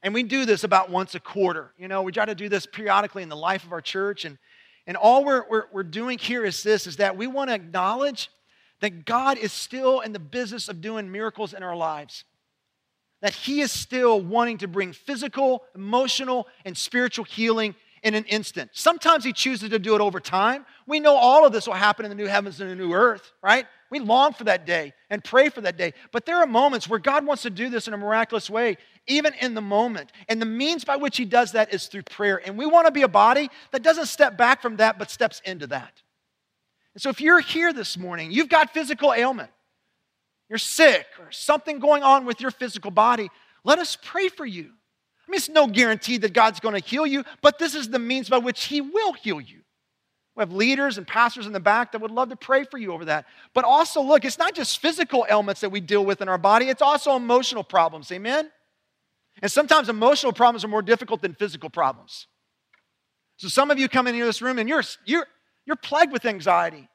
And 0.03 0.15
we 0.15 0.23
do 0.23 0.45
this 0.45 0.65
about 0.65 0.91
once 0.91 1.15
a 1.15 1.21
quarter. 1.21 1.73
You 1.79 1.89
know, 1.89 2.03
we 2.03 2.13
try 2.13 2.25
to 2.25 2.35
do 2.35 2.49
this 2.49 2.67
periodically 2.67 3.23
in 3.23 3.29
the 3.29 3.37
life 3.37 3.65
of 3.65 3.73
our 3.73 3.81
church. 3.81 4.25
And, 4.25 4.39
and 4.87 4.97
all 4.97 5.25
we're, 5.25 5.45
we're, 5.49 5.65
we're 5.73 5.83
doing 5.83 6.19
here 6.19 6.45
is 6.45 6.63
this, 6.63 6.87
is 6.87 6.97
that 6.97 7.17
we 7.17 7.27
want 7.27 7.51
to 7.51 7.55
acknowledge 7.55 8.31
that 8.81 9.05
God 9.05 9.39
is 9.39 9.53
still 9.53 10.01
in 10.01 10.13
the 10.13 10.19
business 10.19 10.69
of 10.69 10.81
doing 10.81 11.11
miracles 11.11 11.53
in 11.53 11.63
our 11.63 11.77
lives. 11.77 12.25
That 13.23 13.35
He 13.35 13.61
is 13.61 13.73
still 13.73 14.21
wanting 14.21 14.59
to 14.59 14.69
bring 14.69 14.93
physical, 14.93 15.65
emotional, 15.75 16.47
and 16.65 16.77
spiritual 16.77 17.25
healing 17.25 17.75
in 18.03 18.15
an 18.15 18.25
instant. 18.25 18.71
Sometimes 18.75 19.25
He 19.25 19.33
chooses 19.33 19.71
to 19.71 19.79
do 19.79 19.95
it 19.95 20.01
over 20.01 20.21
time. 20.21 20.65
We 20.87 21.01
know 21.01 21.17
all 21.17 21.45
of 21.45 21.53
this 21.53 21.67
will 21.67 21.75
happen 21.75 22.05
in 22.05 22.11
the 22.11 22.15
new 22.15 22.27
heavens 22.27 22.61
and 22.61 22.71
the 22.71 22.77
new 22.77 22.93
earth, 22.93 23.33
right? 23.43 23.67
We 23.91 23.99
long 23.99 24.35
for 24.35 24.45
that 24.45 24.67
day 24.67 24.93
and 25.11 25.25
pray 25.25 25.49
for 25.49 25.63
that 25.63 25.77
day. 25.77 25.95
But 26.13 26.27
there 26.27 26.37
are 26.37 26.47
moments 26.47 26.89
where 26.89 26.99
God 26.99 27.27
wants 27.27 27.43
to 27.43 27.51
do 27.51 27.71
this 27.71 27.89
in 27.89 27.95
a 27.95 27.99
miraculous 27.99 28.49
way, 28.49 28.77
even 29.07 29.35
in 29.41 29.55
the 29.55 29.63
moment. 29.63 30.13
And 30.29 30.41
the 30.41 30.47
means 30.47 30.85
by 30.85 30.97
which 30.97 31.17
He 31.17 31.25
does 31.25 31.53
that 31.53 31.75
is 31.75 31.87
through 31.87 32.03
prayer. 32.03 32.41
And 32.45 32.57
we 32.57 32.67
want 32.67 32.87
to 32.87 32.93
be 32.93 33.03
a 33.03 33.09
body 33.09 33.51
that 33.73 33.83
doesn't 33.83 34.07
step 34.07 34.37
back 34.37 34.63
from 34.63 34.77
that, 34.77 34.99
but 34.99 35.11
steps 35.11 35.41
into 35.45 35.67
that. 35.69 36.03
And 36.95 37.03
so 37.03 37.11
if 37.11 37.21
you're 37.21 37.41
here 37.41 37.73
this 37.73 37.97
morning, 37.97 38.31
you've 38.31 38.49
got 38.49 38.73
physical 38.73 39.13
ailment, 39.13 39.51
you're 40.49 40.59
sick, 40.59 41.07
or 41.21 41.31
something 41.31 41.79
going 41.79 42.03
on 42.03 42.25
with 42.25 42.41
your 42.41 42.51
physical 42.51 42.91
body, 42.91 43.31
let 43.65 43.79
us 43.79 43.97
pray 44.03 44.29
for 44.29 44.47
you. 44.47 44.65
I 44.65 45.31
mean, 45.31 45.37
it's 45.37 45.49
no 45.49 45.67
guarantee 45.67 46.17
that 46.19 46.33
God's 46.33 46.59
going 46.61 46.81
to 46.81 46.87
heal 46.87 47.07
you, 47.07 47.25
but 47.43 47.59
this 47.59 47.75
is 47.75 47.91
the 47.91 47.99
means 47.99 48.29
by 48.31 48.39
which 48.39 48.65
He 48.65 48.81
will 48.81 49.13
heal 49.13 49.41
you. 49.41 49.61
We 50.35 50.43
have 50.43 50.53
leaders 50.53 50.99
and 50.99 51.07
pastors 51.07 51.47
in 51.47 51.53
the 51.53 51.61
back 51.61 51.93
that 51.93 52.01
would 52.01 52.13
love 52.13 52.29
to 52.29 52.37
pray 52.37 52.63
for 52.63 52.79
you 52.79 52.93
over 52.93 53.07
that. 53.07 53.27
But 53.55 53.65
also, 53.65 54.01
look, 54.01 54.25
it's 54.25 54.39
not 54.39 54.55
just 54.55 54.79
physical 54.79 55.27
ailments 55.29 55.61
that 55.63 55.71
we 55.71 55.81
deal 55.81 56.05
with 56.05 56.23
in 56.23 56.29
our 56.29 56.39
body, 56.39 56.69
it's 56.69 56.81
also 56.81 57.17
emotional 57.17 57.65
problems. 57.65 58.11
Amen? 58.13 58.49
And 59.43 59.51
sometimes 59.51 59.89
emotional 59.89 60.33
problems 60.33 60.65
are 60.65 60.69
more 60.69 60.83
difficult 60.83 61.23
than 61.23 61.35
physical 61.35 61.71
problems. 61.71 62.29
So 63.37 63.49
some 63.49 63.71
of 63.71 63.79
you 63.79 63.89
come 63.89 64.07
in 64.07 64.15
here 64.15 64.27
this 64.27 64.41
room 64.41 64.59
and 64.59 64.69
you're, 64.69 64.83
you're, 65.05 65.27
you're 65.69 65.77
plagued 65.77 66.13
with 66.13 66.25
anxiety. 66.25 66.89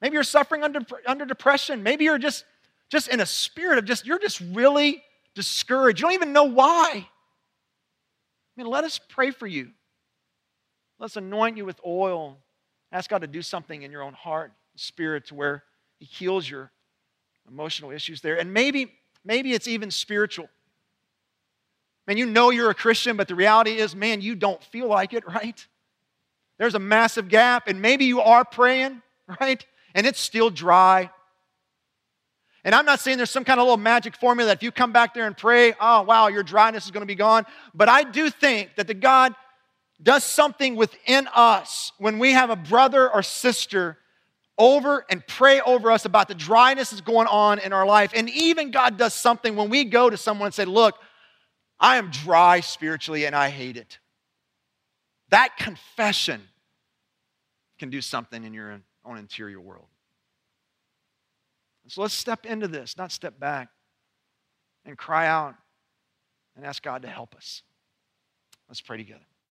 Maybe 0.00 0.14
you're 0.14 0.22
suffering 0.22 0.64
under, 0.64 0.80
under 1.06 1.26
depression. 1.26 1.82
Maybe 1.82 2.04
you're 2.04 2.16
just, 2.16 2.46
just 2.88 3.08
in 3.08 3.20
a 3.20 3.26
spirit 3.26 3.76
of 3.76 3.84
just, 3.84 4.06
you're 4.06 4.18
just 4.18 4.40
really 4.40 5.02
discouraged. 5.34 6.00
You 6.00 6.06
don't 6.06 6.14
even 6.14 6.32
know 6.32 6.44
why. 6.44 6.90
I 6.94 7.06
mean, 8.56 8.68
let 8.68 8.84
us 8.84 8.98
pray 9.10 9.32
for 9.32 9.46
you. 9.46 9.72
Let's 10.98 11.18
anoint 11.18 11.58
you 11.58 11.66
with 11.66 11.78
oil. 11.86 12.38
Ask 12.90 13.10
God 13.10 13.20
to 13.20 13.26
do 13.26 13.42
something 13.42 13.82
in 13.82 13.92
your 13.92 14.02
own 14.02 14.14
heart, 14.14 14.50
spirit, 14.76 15.26
to 15.26 15.34
where 15.34 15.62
He 15.98 16.06
heals 16.06 16.48
your 16.48 16.72
emotional 17.50 17.90
issues 17.90 18.22
there. 18.22 18.40
And 18.40 18.54
maybe, 18.54 18.94
maybe 19.26 19.52
it's 19.52 19.68
even 19.68 19.90
spiritual. 19.90 20.48
Man, 22.06 22.16
you 22.16 22.24
know 22.24 22.48
you're 22.48 22.70
a 22.70 22.74
Christian, 22.74 23.18
but 23.18 23.28
the 23.28 23.34
reality 23.34 23.72
is, 23.72 23.94
man, 23.94 24.22
you 24.22 24.36
don't 24.36 24.64
feel 24.64 24.88
like 24.88 25.12
it, 25.12 25.22
right? 25.28 25.66
There's 26.58 26.74
a 26.74 26.80
massive 26.80 27.28
gap, 27.28 27.68
and 27.68 27.80
maybe 27.80 28.04
you 28.04 28.20
are 28.20 28.44
praying, 28.44 29.02
right? 29.40 29.64
And 29.94 30.06
it's 30.06 30.20
still 30.20 30.50
dry. 30.50 31.10
And 32.64 32.74
I'm 32.74 32.84
not 32.84 33.00
saying 33.00 33.16
there's 33.16 33.30
some 33.30 33.44
kind 33.44 33.60
of 33.60 33.64
little 33.64 33.76
magic 33.76 34.16
formula 34.16 34.48
that 34.48 34.58
if 34.58 34.62
you 34.62 34.72
come 34.72 34.92
back 34.92 35.14
there 35.14 35.26
and 35.26 35.36
pray, 35.36 35.74
oh, 35.80 36.02
wow, 36.02 36.26
your 36.26 36.42
dryness 36.42 36.84
is 36.84 36.90
going 36.90 37.02
to 37.02 37.06
be 37.06 37.14
gone. 37.14 37.46
But 37.74 37.88
I 37.88 38.02
do 38.02 38.28
think 38.28 38.70
that 38.76 38.86
the 38.86 38.94
God 38.94 39.34
does 40.02 40.24
something 40.24 40.76
within 40.76 41.28
us 41.34 41.92
when 41.98 42.18
we 42.18 42.32
have 42.32 42.50
a 42.50 42.56
brother 42.56 43.10
or 43.10 43.22
sister 43.22 43.96
over 44.58 45.06
and 45.08 45.24
pray 45.26 45.60
over 45.60 45.90
us 45.90 46.04
about 46.04 46.26
the 46.28 46.34
dryness 46.34 46.90
that's 46.90 47.00
going 47.00 47.28
on 47.28 47.60
in 47.60 47.72
our 47.72 47.86
life. 47.86 48.10
And 48.14 48.28
even 48.30 48.70
God 48.72 48.96
does 48.96 49.14
something 49.14 49.54
when 49.54 49.70
we 49.70 49.84
go 49.84 50.10
to 50.10 50.16
someone 50.16 50.46
and 50.46 50.54
say, 50.54 50.64
look, 50.64 50.96
I 51.78 51.96
am 51.96 52.10
dry 52.10 52.60
spiritually 52.60 53.24
and 53.24 53.36
I 53.36 53.50
hate 53.50 53.76
it. 53.76 53.98
That 55.30 55.56
confession 55.56 56.42
can 57.78 57.90
do 57.90 58.00
something 58.00 58.44
in 58.44 58.54
your 58.54 58.80
own 59.04 59.18
interior 59.18 59.60
world. 59.60 59.86
So 61.88 62.02
let's 62.02 62.14
step 62.14 62.44
into 62.44 62.68
this, 62.68 62.98
not 62.98 63.12
step 63.12 63.40
back, 63.40 63.68
and 64.84 64.96
cry 64.96 65.26
out 65.26 65.54
and 66.54 66.64
ask 66.64 66.82
God 66.82 67.02
to 67.02 67.08
help 67.08 67.34
us. 67.34 67.62
Let's 68.68 68.82
pray 68.82 68.98
together. 68.98 69.24